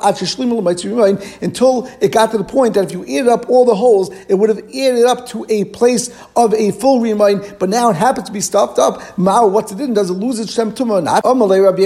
until 1.42 1.90
it 2.02 2.12
got 2.12 2.32
to 2.32 2.38
the 2.38 2.44
point 2.44 2.74
that 2.74 2.86
if 2.86 2.92
you 2.92 3.04
added 3.04 3.28
up 3.28 3.50
all 3.50 3.66
the 3.66 3.76
holes, 3.76 4.10
it 4.28 4.36
would 4.36 4.50
have 4.50 4.60
added 4.60 5.06
up 5.06 5.28
to 5.28 5.46
a 5.50 5.66
place 5.66 6.10
of 6.36 6.54
a 6.54 6.72
full 6.72 7.00
remoin, 7.00 7.58
but 7.60 7.70
now 7.70 7.90
it 7.90 7.96
happens 7.96 8.28
to 8.28 8.34
be 8.34 8.42
stuffed 8.42 8.80
up. 8.80 9.18
Mao, 9.18 9.48
what's 9.48 9.72
it 9.72 9.80
in? 9.80 9.94
Does 9.94 10.10
it 10.10 10.14
lose 10.14 10.40
its 10.40 10.54
shem 10.54 10.72
tumah 10.72 11.00
or 11.00 11.02
not? 11.02 11.24
Rabbi 11.26 11.82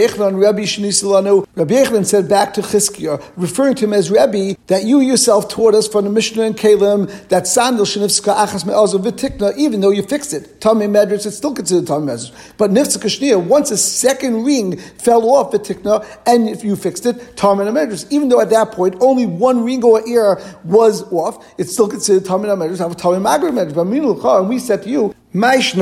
Yechlan 1.74 2.06
said 2.06 2.30
back 2.30 2.54
to 2.54 2.62
Chizkiah, 2.62 3.22
referring 3.36 3.76
to 3.76 3.86
him 3.86 3.94
as 3.94 4.10
Rebbe, 4.10 4.56
that 4.68 4.86
you 4.86 5.02
yourself 5.02 5.50
taught 5.50 5.76
us 5.76 5.88
from 5.88 6.06
the 6.06 6.12
Mishnah 6.12 6.44
and 6.44 6.56
Kalim 6.56 7.10
that 7.30 7.48
sandal 7.48 7.86
shenifska 7.86 8.36
achas 8.36 8.66
me'azav 8.66 9.04
v'tikna, 9.04 9.56
even 9.58 9.82
though 9.82 9.92
you 9.92 10.04
fixed 10.04 10.34
it. 10.34 10.60
Tamei 10.60 10.90
medris, 10.90 11.26
it's 11.26 11.38
still 11.38 11.54
considered 11.54 11.86
tamei 11.86 12.06
medris. 12.14 12.54
But 12.58 12.72
nifska 12.72 13.06
shnia, 13.06 13.44
once 13.44 13.72
a 13.72 13.78
second 13.78 14.44
ring 14.44 14.78
fell 14.78 15.24
off 15.30 15.52
v'tikna, 15.52 16.06
and 16.26 16.50
if 16.50 16.64
you 16.64 16.76
fixed 16.76 17.06
it, 17.06 17.36
tamei 17.36 17.72
medris. 17.72 18.06
Even 18.12 18.30
though 18.30 18.42
at 18.42 18.50
that 18.50 18.72
point 18.72 18.96
only 19.00 19.26
one 19.26 19.64
ring 19.64 19.84
or 19.84 20.08
ear 20.08 20.42
was 20.64 21.04
off, 21.12 21.54
it's 21.58 21.74
still 21.74 21.88
considered 21.88 22.24
tamei 22.24 22.46
medris. 22.58 22.80
Have 22.80 22.92
a 22.92 22.96
tamei 22.96 23.22
magri 23.22 23.52
medris. 23.52 24.40
And 24.40 24.50
we 24.50 24.60
said 24.60 24.84
to 24.84 24.90
you, 24.90 25.16
why 25.34 25.56
is 25.56 25.74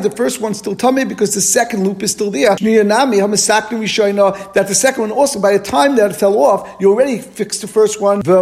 the 0.00 0.12
first 0.14 0.40
one 0.40 0.54
still 0.54 0.76
tummy? 0.76 1.04
Because 1.04 1.34
the 1.34 1.40
second 1.40 1.84
loop 1.84 2.04
is 2.04 2.12
still 2.12 2.30
there. 2.30 2.50
That 2.50 2.60
the 4.68 4.74
second 4.74 5.00
one 5.00 5.10
also, 5.10 5.40
by 5.40 5.58
the 5.58 5.64
time 5.64 5.96
that 5.96 6.12
it 6.12 6.14
fell 6.14 6.38
off, 6.38 6.76
you 6.78 6.90
already 6.90 7.18
fixed 7.18 7.60
the 7.60 7.66
first 7.66 8.00
one. 8.00 8.22
And 8.24 8.36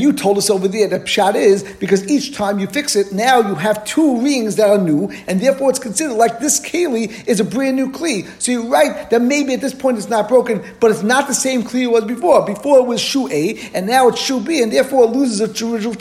you 0.00 0.12
told 0.12 0.38
us 0.38 0.50
over 0.50 0.66
there 0.66 0.88
that 0.88 1.04
pshat 1.04 1.36
is 1.36 1.62
because 1.62 2.10
each 2.10 2.34
time 2.34 2.58
you 2.58 2.66
fix 2.66 2.96
it, 2.96 3.12
now 3.12 3.38
you 3.38 3.54
have 3.54 3.84
two 3.84 4.20
rings 4.20 4.56
that 4.56 4.68
are 4.68 4.78
new, 4.78 5.08
and 5.28 5.40
therefore 5.40 5.70
it's 5.70 5.78
considered 5.78 6.14
like 6.14 6.40
this 6.40 6.58
keli 6.58 7.28
is 7.28 7.38
a 7.38 7.44
brand 7.44 7.76
new 7.76 7.92
kli. 7.92 8.26
So 8.42 8.50
you're 8.50 8.68
right 8.68 9.08
that 9.10 9.22
maybe 9.22 9.54
at 9.54 9.60
this 9.60 9.74
point 9.74 9.98
it's 9.98 10.08
not 10.08 10.28
broken, 10.28 10.64
but 10.80 10.90
it's 10.90 11.04
not 11.04 11.28
the 11.28 11.34
same 11.34 11.62
kli 11.62 11.84
it 11.84 11.92
was 11.92 12.06
before. 12.06 12.44
Before 12.44 12.80
it 12.80 12.86
was 12.86 13.00
shoe 13.00 13.28
A, 13.30 13.56
and 13.72 13.86
now 13.86 14.08
it's 14.08 14.20
shoe 14.20 14.40
B, 14.40 14.62
and 14.62 14.72
therefore 14.72 15.04
it 15.04 15.10
loses 15.10 15.40
its 15.40 15.62
original 15.62 15.94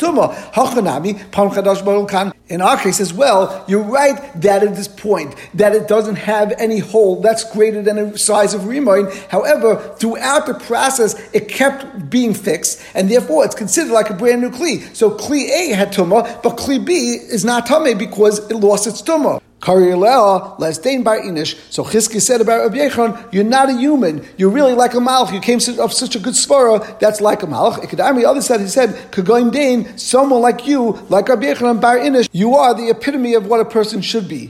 In 2.49 2.61
our 2.61 2.77
case 2.77 2.99
as 2.99 3.13
well, 3.13 3.63
you're 3.67 3.81
right 3.81 4.41
that 4.41 4.63
at 4.63 4.75
this 4.75 4.87
point 4.87 5.35
that 5.53 5.73
it 5.73 5.87
doesn't 5.87 6.17
have 6.17 6.53
any 6.57 6.79
hole 6.79 7.21
that's 7.21 7.49
greater 7.51 7.81
than 7.81 8.11
the 8.11 8.17
size 8.17 8.53
of 8.53 8.61
Rimoin. 8.61 9.11
However, 9.29 9.95
throughout 9.97 10.45
the 10.45 10.53
process, 10.53 11.15
it 11.33 11.47
kept 11.47 12.09
being 12.09 12.33
fixed, 12.33 12.81
and 12.93 13.09
therefore 13.09 13.45
it's 13.45 13.55
considered 13.55 13.91
like 13.91 14.09
a 14.09 14.13
brand 14.13 14.41
new 14.41 14.49
Kli. 14.49 14.95
So 14.95 15.11
Kli 15.11 15.49
A 15.49 15.73
had 15.73 15.93
Tumah, 15.93 16.43
but 16.43 16.57
Kli 16.57 16.83
B 16.83 16.93
is 17.13 17.43
not 17.45 17.65
Tumah 17.65 17.97
because 17.97 18.39
it 18.51 18.55
lost 18.55 18.87
its 18.87 19.01
Tumah. 19.01 19.41
Lesdain 19.63 21.03
Bar 21.03 21.19
Inish. 21.21 21.55
So 21.71 21.83
Chizki 21.83 22.21
said 22.21 22.41
about 22.41 22.61
Rabbi 22.61 22.77
Yechon, 22.77 23.33
you're 23.33 23.43
not 23.43 23.69
a 23.69 23.73
human. 23.73 24.25
You're 24.37 24.49
really 24.49 24.73
like 24.73 24.93
a 24.93 24.97
malach. 24.97 25.31
You 25.33 25.39
came 25.39 25.59
of 25.79 25.93
such 25.93 26.15
a 26.15 26.19
good 26.19 26.33
svara, 26.33 26.99
that's 26.99 27.21
like 27.21 27.43
a 27.43 27.47
malach. 27.47 27.75
Ikadami, 27.75 28.21
the 28.21 28.29
other 28.29 28.41
side, 28.41 28.59
he 28.59 28.67
said, 28.67 28.89
Kagoim 29.11 29.51
Dain, 29.51 29.97
someone 29.97 30.41
like 30.41 30.67
you, 30.67 30.99
like 31.09 31.29
Rabbi 31.29 31.53
Yechon 31.53 31.79
Bar 31.81 31.97
Inish, 31.97 32.27
you 32.31 32.55
are 32.55 32.73
the 32.73 32.89
epitome 32.89 33.33
of 33.35 33.47
what 33.47 33.59
a 33.59 33.65
person 33.65 34.01
should 34.01 34.27
be. 34.27 34.49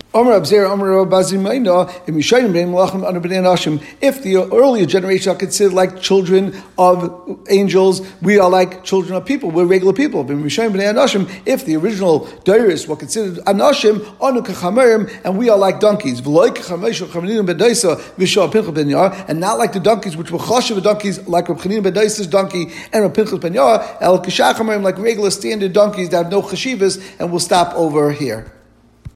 If 4.02 4.24
the 4.24 4.50
earlier 4.52 4.86
generation 4.86 5.32
are 5.32 5.36
considered 5.36 5.74
like 5.74 6.02
children 6.02 6.56
of 6.78 7.40
angels, 7.50 8.02
we 8.22 8.40
are 8.40 8.50
like 8.50 8.84
children 8.84 9.16
of 9.16 9.26
people. 9.26 9.52
We're 9.52 9.66
regular 9.66 9.94
people. 9.94 10.22
If 10.30 11.66
the 11.66 11.76
original 11.76 12.22
Dairis 12.46 12.88
were 12.88 12.96
considered 12.96 13.44
Anashim, 13.46 14.04
and 15.24 15.38
we 15.38 15.50
are 15.50 15.58
like 15.58 15.80
donkeys. 15.80 16.20
And 16.20 16.28
not 19.40 19.58
like 19.58 19.74
the 19.74 19.80
donkeys 19.82 20.18
which 20.18 20.32
were 20.32 20.40
choshev 20.40 20.82
donkeys, 20.84 21.28
like 21.28 21.50
Reb 21.50 21.60
Chanina 21.60 21.84
ben 21.84 21.94
donkey 22.30 22.72
and 22.92 23.04
Reb 23.04 23.14
Pinchas 23.14 23.40
ben 23.40 23.56
el 23.56 24.20
like 24.82 24.98
regular 24.98 25.32
standard 25.32 25.74
donkeys 25.74 26.10
that 26.10 26.24
have 26.24 26.32
no 26.32 26.42
chashivas, 26.42 27.00
and 27.20 27.32
we'll 27.32 27.40
stop 27.40 27.74
over 27.76 28.12
here. 28.12 28.52